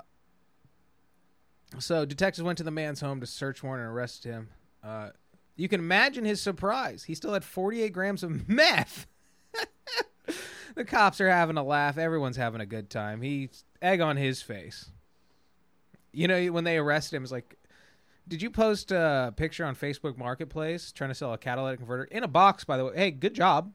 [1.78, 4.50] so detectives went to the man's home to search warrant and arrest him.
[4.84, 5.10] Uh,
[5.56, 7.04] you can imagine his surprise.
[7.04, 9.06] He still had 48 grams of meth.
[10.76, 11.98] the cops are having a laugh.
[11.98, 13.22] Everyone's having a good time.
[13.22, 14.90] He's egg on his face.
[16.12, 17.58] You know, when they arrested him, it's like,
[18.28, 22.24] did you post a picture on Facebook Marketplace trying to sell a catalytic converter in
[22.24, 22.64] a box?
[22.64, 23.72] By the way, hey, good job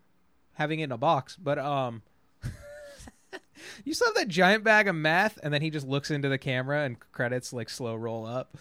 [0.55, 1.37] having it in a box.
[1.37, 2.03] But um,
[3.85, 6.39] you still have that giant bag of meth, and then he just looks into the
[6.39, 8.57] camera and credits like slow roll up.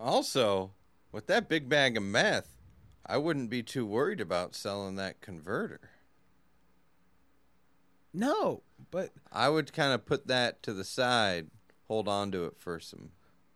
[0.00, 0.70] Also,
[1.12, 2.56] with that big bag of meth,
[3.04, 5.80] I wouldn't be too worried about selling that converter.
[8.14, 11.48] No, but I would kind of put that to the side,
[11.88, 13.10] hold on to it for some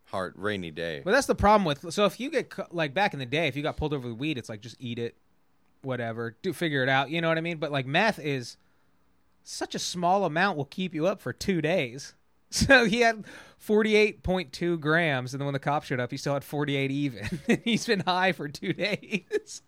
[0.06, 1.00] hard rainy day.
[1.04, 3.56] But that's the problem with so if you get like back in the day, if
[3.56, 5.16] you got pulled over with weed, it's like just eat it,
[5.82, 7.10] whatever, do figure it out.
[7.10, 7.56] You know what I mean?
[7.58, 8.56] But like meth is
[9.42, 12.14] such a small amount will keep you up for two days.
[12.54, 13.24] So he had
[13.56, 16.44] forty eight point two grams, and then when the cop showed up, he still had
[16.44, 17.40] forty eight even.
[17.64, 19.62] He's been high for two days.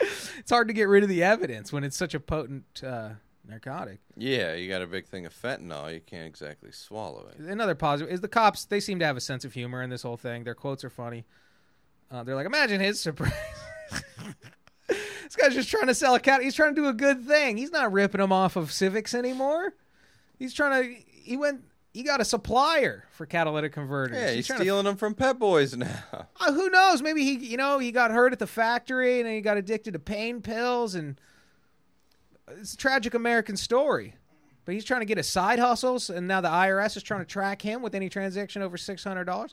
[0.00, 3.10] it's hard to get rid of the evidence when it's such a potent uh,
[3.48, 3.98] narcotic.
[4.16, 7.40] yeah, you got a big thing of fentanyl, you can't exactly swallow it.
[7.40, 10.02] another positive is the cops they seem to have a sense of humor in this
[10.02, 10.44] whole thing.
[10.44, 11.24] Their quotes are funny.
[12.10, 13.32] Uh, they're like imagine his surprise.
[15.28, 16.40] This guy's just trying to sell a cat.
[16.42, 17.58] He's trying to do a good thing.
[17.58, 19.74] He's not ripping them off of civics anymore.
[20.38, 24.16] He's trying to he went he got a supplier for catalytic converters.
[24.16, 26.02] Yeah, he's to- stealing them from Pep Boys now.
[26.40, 27.02] uh, who knows?
[27.02, 29.92] Maybe he you know he got hurt at the factory and then he got addicted
[29.92, 31.20] to pain pills and
[32.58, 34.14] it's a tragic american story
[34.64, 37.26] but he's trying to get his side hustles and now the irs is trying to
[37.26, 39.52] track him with any transaction over $600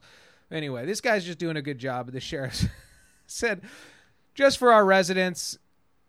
[0.52, 2.66] anyway this guy's just doing a good job the sheriff
[3.28, 3.62] said
[4.34, 5.58] just for our residents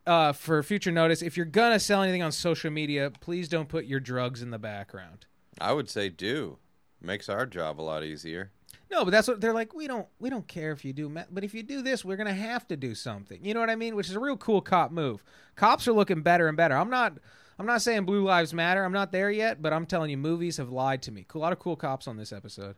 [0.07, 3.87] uh, for future notice if you're gonna sell anything on social media please don't put
[3.87, 5.27] your drugs in the background
[5.61, 6.59] I would say do.
[7.01, 8.51] Makes our job a lot easier.
[8.91, 9.75] No, but that's what they're like.
[9.75, 12.33] We don't we don't care if you do, but if you do this, we're gonna
[12.33, 13.45] have to do something.
[13.45, 13.97] You know what I mean?
[13.97, 15.25] Which is a real cool cop move.
[15.57, 16.77] Cops are looking better and better.
[16.77, 17.19] I'm not
[17.59, 18.85] I'm not saying Blue Lives Matter.
[18.85, 21.25] I'm not there yet, but I'm telling you, movies have lied to me.
[21.35, 22.77] A lot of cool cops on this episode.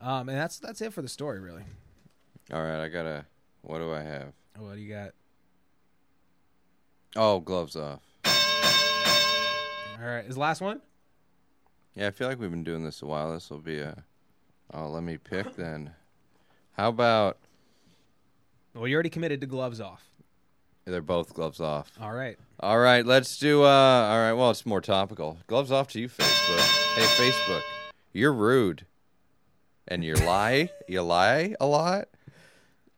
[0.00, 1.62] Um, and that's that's it for the story, really.
[2.52, 3.24] All right, I gotta.
[3.62, 4.32] What do I have?
[4.58, 5.12] What do you got?
[7.14, 8.00] Oh, gloves off.
[8.24, 10.80] All right, is the last one?
[11.94, 13.32] Yeah, I feel like we've been doing this a while.
[13.32, 14.02] This will be a.
[14.72, 15.92] Oh, let me pick then.
[16.72, 17.38] How about
[18.74, 20.02] Well, you already committed to gloves off.
[20.86, 21.92] they're both gloves off?
[22.00, 22.38] All right.
[22.60, 23.62] All right, let's do.
[23.62, 25.38] uh All right, well, it's more topical.
[25.46, 26.94] Gloves off to you, Facebook.
[26.94, 27.62] Hey, Facebook,
[28.12, 28.86] you're rude,
[29.88, 30.70] and you lie.
[30.88, 32.08] you lie a lot,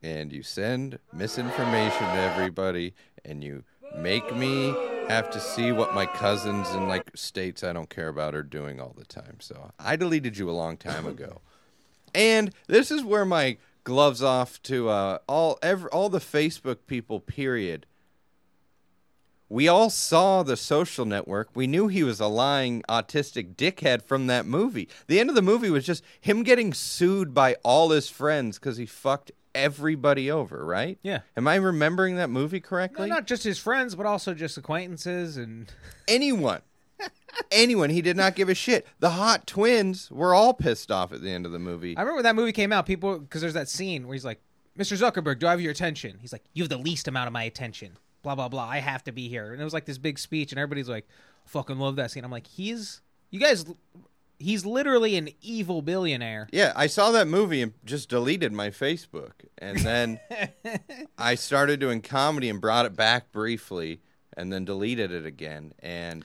[0.02, 2.94] and you send misinformation to everybody,
[3.24, 3.64] and you
[3.96, 4.74] make me
[5.08, 8.80] have to see what my cousins in like states I don't care about are doing
[8.80, 9.36] all the time.
[9.40, 11.40] So I deleted you a long time ago.
[12.14, 17.20] And this is where my gloves off to uh, all every, all the Facebook people.
[17.20, 17.86] Period.
[19.48, 21.50] We all saw the social network.
[21.54, 24.88] We knew he was a lying autistic dickhead from that movie.
[25.06, 28.78] The end of the movie was just him getting sued by all his friends because
[28.78, 30.98] he fucked everybody over, right?
[31.02, 31.20] Yeah.
[31.36, 33.08] Am I remembering that movie No, correctly?
[33.08, 35.70] not just his friends, but also just acquaintances and
[36.08, 36.62] Anyone.
[37.50, 37.90] Anyone.
[37.90, 38.86] He did not give a shit.
[39.00, 41.96] The hot twins were all pissed off at the end of the movie.
[41.96, 44.40] I remember when that movie came out, people because there's that scene where he's like,
[44.78, 44.96] "Mr.
[44.96, 47.44] Zuckerberg, do I have your attention?" He's like, "You have the least amount of my
[47.44, 48.64] attention." blah blah blah.
[48.64, 51.06] I have to be here, and it was like this big speech, and everybody's like,
[51.44, 53.64] "Fucking love that scene." I'm like, he's you guys,
[54.38, 56.48] he's literally an evil billionaire.
[56.52, 59.32] Yeah, I saw that movie and just deleted my Facebook.
[59.58, 60.20] And then
[61.18, 64.00] I started doing comedy and brought it back briefly
[64.36, 65.72] and then deleted it again.
[65.80, 66.24] And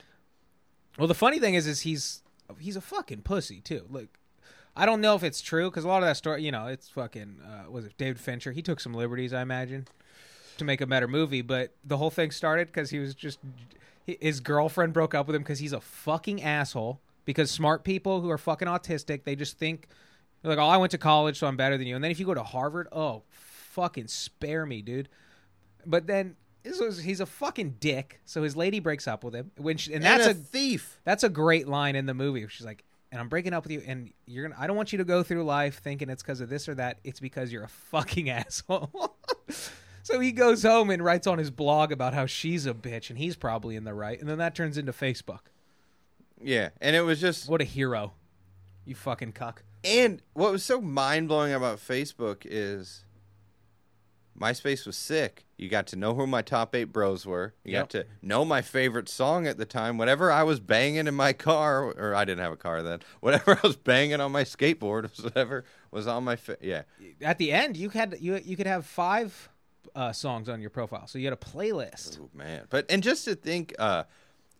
[0.99, 2.21] Well, the funny thing is, is he's
[2.59, 3.85] he's a fucking pussy too.
[3.89, 4.09] Like,
[4.75, 6.89] I don't know if it's true because a lot of that story, you know, it's
[6.89, 8.51] fucking uh, was it David Fincher?
[8.51, 9.87] He took some liberties, I imagine,
[10.57, 11.41] to make a better movie.
[11.41, 13.39] But the whole thing started because he was just
[14.05, 16.99] his girlfriend broke up with him because he's a fucking asshole.
[17.23, 19.87] Because smart people who are fucking autistic, they just think
[20.43, 22.25] like, "Oh, I went to college, so I'm better than you." And then if you
[22.25, 25.07] go to Harvard, oh, fucking spare me, dude.
[25.85, 26.35] But then
[26.65, 28.19] was, he's a fucking dick.
[28.25, 30.99] So his lady breaks up with him, when she, and that's and a a thief.
[31.03, 32.45] that's a great line in the movie.
[32.49, 34.61] She's like, "And I'm breaking up with you, and you're gonna.
[34.61, 36.99] I don't want you to go through life thinking it's because of this or that.
[37.03, 39.15] It's because you're a fucking asshole."
[40.03, 43.17] so he goes home and writes on his blog about how she's a bitch, and
[43.17, 44.19] he's probably in the right.
[44.19, 45.41] And then that turns into Facebook.
[46.41, 48.13] Yeah, and it was just What a hero,
[48.85, 49.63] you fucking cuck.
[49.83, 53.03] and what was so mind-blowing about Facebook is
[54.39, 55.45] MySpace was sick.
[55.59, 57.53] You got to know who my top 8 bros were.
[57.65, 57.81] You Yep.
[57.81, 59.97] got to know my favorite song at the time.
[59.97, 62.99] Whatever I was banging in my car or I didn't have a car then.
[63.19, 66.83] Whatever I was banging on my skateboard whatever was on my fa- yeah.
[67.21, 69.49] At the end, you had you you could have five
[69.95, 72.19] uh, songs on your profile, so you had a playlist.
[72.21, 72.65] Oh man.
[72.69, 74.03] But and just to think uh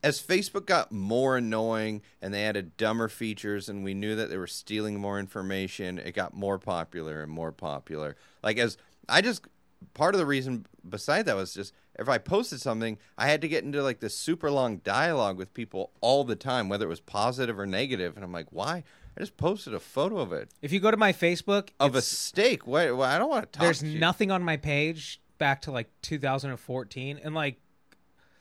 [0.04, 4.38] as Facebook got more annoying and they added dumber features and we knew that they
[4.38, 8.16] were stealing more information, it got more popular and more popular.
[8.44, 8.78] Like as
[9.08, 9.46] I just
[9.94, 13.48] part of the reason beside that was just if I posted something, I had to
[13.48, 17.02] get into like this super long dialogue with people all the time, whether it was
[17.02, 18.84] positive or negative, and I'm like, why?
[19.18, 22.02] I just posted a photo of it If you go to my Facebook, of a
[22.02, 22.66] steak.
[22.66, 22.96] What?
[22.96, 23.64] Well, I don't want to talk.
[23.66, 27.58] there's to nothing on my page back to like 2014 and like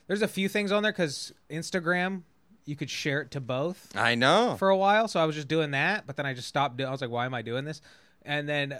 [0.07, 2.23] there's a few things on there because instagram
[2.65, 4.55] you could share it to both I know.
[4.59, 6.89] for a while so i was just doing that but then i just stopped doing
[6.89, 7.81] i was like why am i doing this
[8.23, 8.79] and then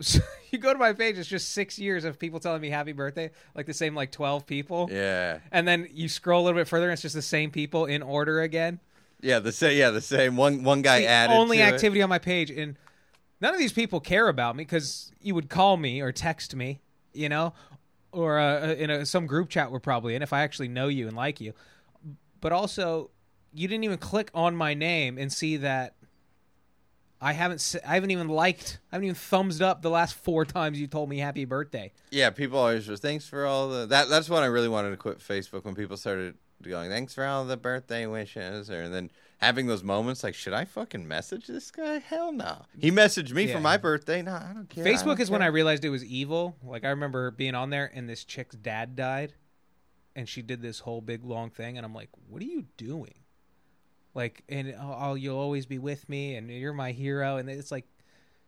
[0.00, 0.20] so
[0.50, 3.30] you go to my page it's just six years of people telling me happy birthday
[3.54, 5.38] like the same like 12 people yeah.
[5.52, 8.02] and then you scroll a little bit further and it's just the same people in
[8.02, 8.80] order again
[9.22, 9.76] Yeah, the same.
[9.78, 10.36] Yeah, the same.
[10.36, 11.74] One one guy the added only to it.
[11.74, 12.76] activity on my page and
[13.40, 16.80] none of these people care about me because you would call me or text me
[17.12, 17.52] you know
[18.12, 21.06] or uh, in a, some group chat we're probably in if i actually know you
[21.06, 21.52] and like you
[22.40, 23.10] but also
[23.52, 25.94] you didn't even click on my name and see that
[27.20, 30.80] i haven't i haven't even liked i haven't even thumbs up the last four times
[30.80, 34.08] you told me happy birthday Yeah, people always just thanks for all the that.
[34.08, 37.44] That's when I really wanted to quit Facebook when people started going thanks for all
[37.44, 41.98] the birthday wishes, or then having those moments like, should I fucking message this guy?
[41.98, 42.62] Hell no.
[42.78, 43.54] He messaged me Yeah.
[43.54, 44.20] for my birthday.
[44.20, 44.84] No, I don't care.
[44.84, 46.56] Facebook don't is when I realized it was evil.
[46.62, 49.32] Like I remember being on there and this chick's dad died
[50.14, 53.14] and she did this whole big long thing and I'm like, "What are you doing?"
[54.14, 57.86] Like and oh you'll always be with me and you're my hero and it's like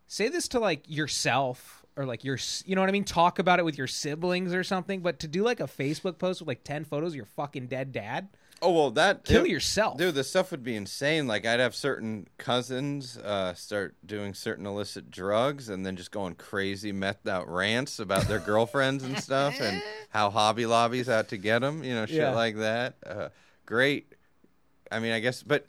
[0.07, 3.05] say this to like yourself or like your you know what I mean?
[3.05, 6.41] Talk about it with your siblings or something, but to do like a Facebook post
[6.41, 8.29] with like 10 photos of your fucking dead dad,
[8.65, 9.97] Oh well, that kill it- yourself.
[9.97, 11.27] Dude, the stuff would be insane.
[11.27, 16.35] Like I'd have certain cousins uh, start doing certain illicit drugs and then just going
[16.35, 21.37] crazy, methed out rants about their girlfriends and stuff, and how Hobby Lobby's out to
[21.37, 21.83] get them.
[21.83, 22.31] You know, shit Yeah.
[22.35, 22.95] like that.
[23.05, 23.29] Uh,
[23.65, 24.12] great.
[24.93, 25.65] I mean, I guess, but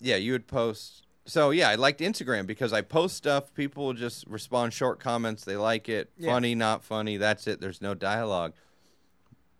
[0.00, 1.06] yeah, you would post.
[1.26, 3.54] So yeah, I liked Instagram because I post stuff.
[3.54, 5.44] People just respond short comments.
[5.44, 6.10] They like it.
[6.18, 6.32] Yeah.
[6.32, 7.16] Funny, not funny.
[7.16, 7.60] That's it.
[7.60, 8.52] There's no dialogue.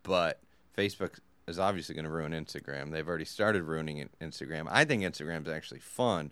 [0.02, 0.40] But
[0.76, 2.90] Facebook is obviously going to ruin Instagram.
[2.90, 4.66] They've already started ruining Instagram.
[4.70, 6.30] I think Instagram's actually fun,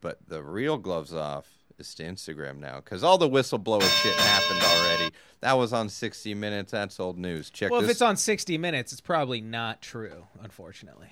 [0.00, 1.46] but the real gloves off
[1.78, 5.14] is to Instagram now because all the whistleblower shit happened already.
[5.40, 6.72] That was on 60 Minutes.
[6.72, 7.50] That's old news.
[7.50, 11.08] Check well, if it's on 60 minutes, it's probably not true, unfortunately.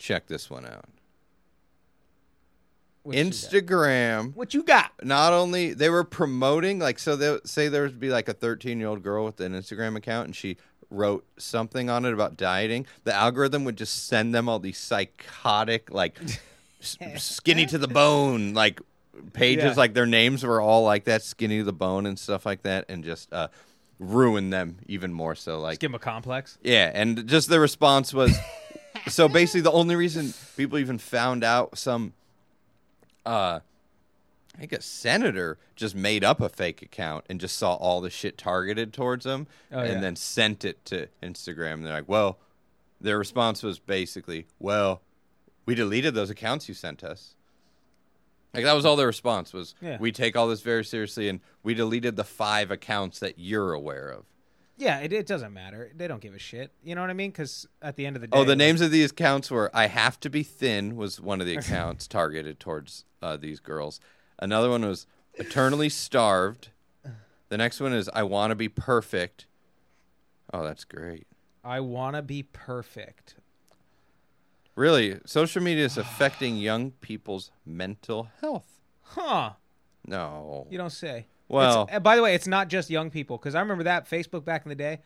[0.00, 0.86] Check this one out.
[3.02, 3.16] What?
[3.16, 4.34] Instagram.
[4.34, 4.92] What you got?
[5.02, 8.78] Not only they were promoting, like, so they say there would be like a 13
[8.78, 10.56] year old girl with an Instagram account, and she
[10.90, 12.86] wrote something on it about dieting.
[13.04, 16.18] The algorithm would just send them all these psychotic, like,
[16.80, 18.80] skinny to the bone, like
[19.32, 19.64] pages.
[19.64, 19.74] Yeah.
[19.74, 22.84] Like their names were all like that, skinny to the bone, and stuff like that,
[22.90, 23.48] and just uh,
[23.98, 25.34] ruin them even more.
[25.34, 26.58] So, like, Just give him a complex.
[26.62, 28.36] yeah, and just the response was
[29.08, 32.12] so basically the only reason people even found out some
[33.26, 33.60] uh
[34.54, 38.10] I think a senator just made up a fake account and just saw all the
[38.10, 40.00] shit targeted towards them Oh, and yeah.
[40.00, 41.74] then sent it to Instagram.
[41.74, 42.36] And they're like, well,
[43.00, 45.00] their response was basically, well,
[45.66, 47.34] we deleted those accounts you sent us.
[48.52, 49.96] Like that was all their response was, Yeah.
[50.00, 54.08] we take all this very seriously and we deleted the five accounts that you're aware
[54.10, 54.24] of.
[54.80, 55.92] Yeah, it, it doesn't matter.
[55.94, 56.72] They don't give a shit.
[56.82, 57.30] You know what I mean?
[57.30, 59.88] Because at the end of the day, Oh, the names of these accounts were I
[59.88, 64.00] have to be thin was one of the accounts targeted towards uh, these girls.
[64.38, 66.70] Another one was eternally starved.
[67.50, 69.44] The next one is I want to be perfect.
[70.50, 71.26] Oh, that's great.
[71.62, 73.34] I want to be perfect.
[74.76, 78.80] Really, social media is affecting young people's mental health.
[79.02, 79.50] Huh?
[80.06, 80.66] No.
[80.70, 81.26] You don't say.
[81.50, 84.08] Well- It's- uh, by the way, it's not just young people because I remember that
[84.08, 85.00] Facebook back in the day.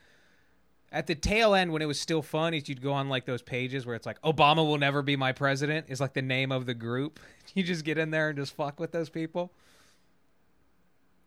[0.93, 3.43] At the tail end, when it was still fun, is you'd go on like those
[3.43, 6.67] pages where it's like Obama will never be my president is like the name of
[6.67, 7.19] the group.
[7.55, 9.53] You just get in there and just fuck with those people.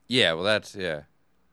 [0.08, 1.04] Yeah, well, that's yeah.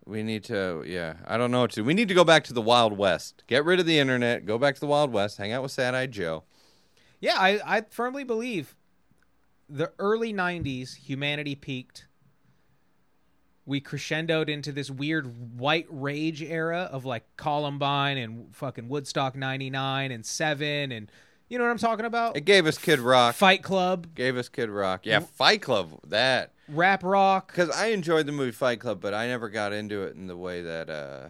[0.06, 1.14] We need to yeah.
[1.26, 1.82] I don't know what to.
[1.82, 3.42] We need to go back to the Wild West.
[3.46, 4.46] Get rid of the internet.
[4.46, 5.38] Go back to the Wild West.
[5.38, 6.44] Hang out with Sad Eye Joe.
[7.20, 8.74] Yeah, I, I firmly believe
[9.68, 12.06] the early 90s, humanity peaked.
[13.66, 20.12] We crescendoed into this weird white rage era of like Columbine and fucking Woodstock 99
[20.12, 21.10] and 7 and
[21.48, 22.36] you know what I'm talking about?
[22.36, 23.34] It gave us Kid Rock.
[23.34, 25.04] Fight Club, Gave us Kid Rock.
[25.04, 26.00] Yeah, Fight Club.
[26.08, 30.02] That rap rock, because I enjoyed the movie Fight Club, but I never got into
[30.02, 31.28] it in the way that uh,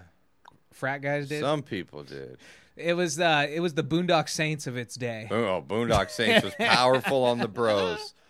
[0.73, 1.41] frat guys did.
[1.41, 2.39] some people did.
[2.77, 5.29] It was uh it was the Boondock Saints of its day.
[5.31, 8.15] Oh, Boondock Saints was powerful on the bros.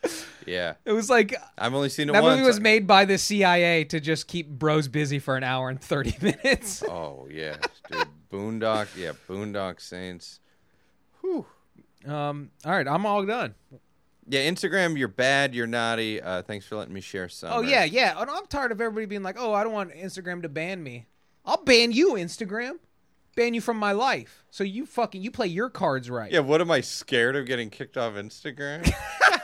[0.46, 2.36] Yeah, It was like I've only seen it that once.
[2.36, 5.80] movie was made by the CIA to just keep bros busy for an hour and
[5.80, 6.82] 30 minutes.
[6.82, 7.56] Oh yeah,
[7.90, 8.06] dude.
[8.30, 8.88] Boondock.
[8.96, 10.40] Yeah, Boondock Saints.
[11.22, 11.46] Whew.
[12.06, 13.54] Um all right, I'm all done.
[14.28, 14.98] Yeah, Instagram.
[14.98, 15.54] You're bad.
[15.54, 16.20] You're naughty.
[16.20, 17.50] Uh, thanks for letting me share some.
[17.52, 18.14] Oh yeah, yeah.
[18.20, 21.06] And I'm tired of everybody being like, "Oh, I don't want Instagram to ban me."
[21.46, 22.72] I'll ban you, Instagram.
[23.36, 24.44] Ban you from my life.
[24.50, 26.30] So you fucking you play your cards right.
[26.32, 26.40] Yeah.
[26.40, 28.90] What am I scared of getting kicked off Instagram?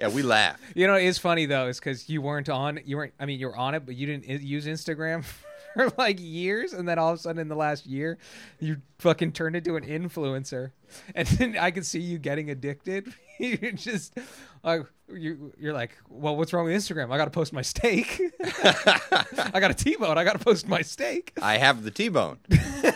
[0.00, 0.60] yeah, we laugh.
[0.74, 2.80] You know, it is funny though, is because you weren't on.
[2.84, 3.14] You weren't.
[3.20, 5.24] I mean, you were on it, but you didn't use Instagram
[5.74, 8.18] for like years, and then all of a sudden, in the last year,
[8.58, 10.72] you fucking turned into an influencer,
[11.14, 13.12] and then I could see you getting addicted.
[13.38, 14.16] you just
[14.62, 14.82] like
[15.12, 17.10] you, you're like, well, what's wrong with Instagram?
[17.10, 18.20] I got to post my steak.
[18.44, 20.18] I got a T-bone.
[20.18, 21.32] I got to post my steak.
[21.40, 22.38] I have the T-bone.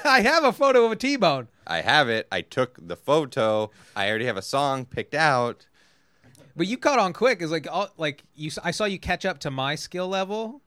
[0.05, 1.49] I have a photo of a T-bone.
[1.67, 2.29] I have it.
[2.31, 3.71] I took the photo.
[3.97, 5.67] I already have a song picked out.
[6.57, 7.43] But you caught on quick.
[7.43, 8.51] Is like, all, like you.
[8.63, 10.63] I saw you catch up to my skill level,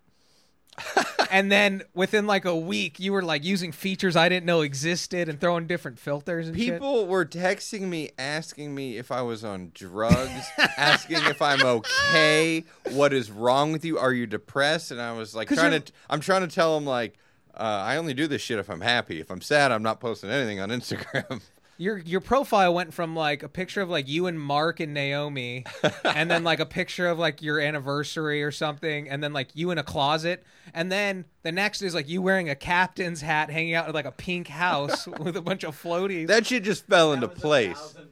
[1.31, 5.29] and then within like a week, you were like using features I didn't know existed
[5.29, 6.73] and throwing different filters and shit.
[6.73, 10.45] People were texting me, asking me if I was on drugs,
[10.77, 12.65] asking if I'm okay.
[12.91, 13.97] What is wrong with you?
[13.97, 14.91] Are you depressed?
[14.91, 15.93] And I was like, trying you're- to.
[16.09, 17.17] I'm trying to tell them like.
[17.59, 19.19] Uh, I only do this shit if I'm happy.
[19.19, 21.41] If I'm sad, I'm not posting anything on Instagram.
[21.79, 25.63] Your your profile went from like a picture of like you and Mark and Naomi,
[26.03, 29.69] and then like a picture of like your anniversary or something, and then like you
[29.71, 33.75] in a closet, and then the next is like you wearing a captain's hat, hanging
[33.75, 36.27] out in like a pink house with a bunch of floaties.
[36.27, 37.77] that shit just fell into was place.
[37.77, 38.07] thousand.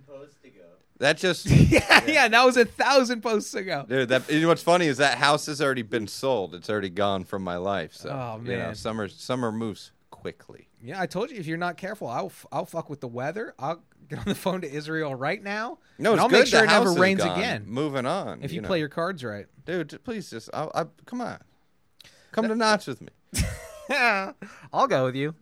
[1.00, 1.46] That just.
[1.50, 3.86] yeah, yeah, that was a thousand posts ago.
[3.88, 6.56] Dude, that you know what's funny is that house has already been sold.
[6.56, 7.94] It's already gone from my life.
[7.94, 8.76] So Oh, you know, man.
[8.76, 9.92] summer summer moves
[10.26, 10.68] quickly.
[10.82, 13.54] Yeah, I told you if you're not careful, I'll f- I'll fuck with the weather.
[13.60, 15.78] I'll get on the phone to Israel right now.
[16.00, 16.40] No, I'll good.
[16.40, 17.38] make sure the it never rains gone.
[17.38, 18.42] again Moving on.
[18.42, 18.68] if you, know.
[18.68, 19.46] play your cards right.
[19.66, 21.38] dude, please just I, I, come on,
[22.32, 23.10] come to Knott's with me.
[24.74, 25.36] I'll go with you.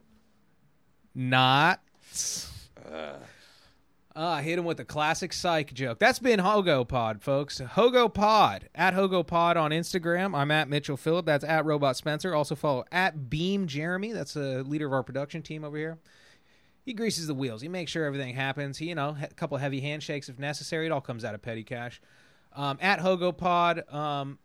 [1.15, 1.79] Not.
[2.85, 3.13] Uh.
[4.15, 5.97] Ah, hit him with a classic psych joke.
[5.97, 7.59] That's been Hogo Pod, folks.
[7.59, 10.37] Hogo Pod at Hogo Pod on Instagram.
[10.37, 11.25] I'm at Mitchell Phillip.
[11.25, 12.35] That's at Robot Spencer.
[12.35, 14.11] Also follow at Beam Jeremy.
[14.11, 15.97] That's the leader of our production team over here.
[16.85, 17.61] He greases the wheels.
[17.63, 18.77] He makes sure everything happens.
[18.77, 20.85] He, you know, a couple heavy handshakes if necessary.
[20.85, 21.99] It all comes out of petty cash.
[22.55, 23.91] Um, at Hogo Pod.
[23.91, 24.37] Um,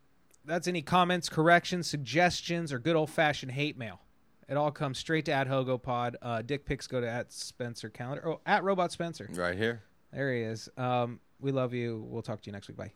[0.47, 4.01] that's any comments, corrections, suggestions, or good old fashioned hate mail.
[4.49, 6.17] It all comes straight to at Hogo Pod.
[6.23, 8.27] Uh, dick pics go to at Spencer Calendar.
[8.27, 9.29] Oh, at Robot Spencer.
[9.33, 9.83] Right here.
[10.13, 10.71] There he is.
[10.79, 12.07] Um, we love you.
[12.09, 12.77] We'll talk to you next week.
[12.79, 12.93] Bye.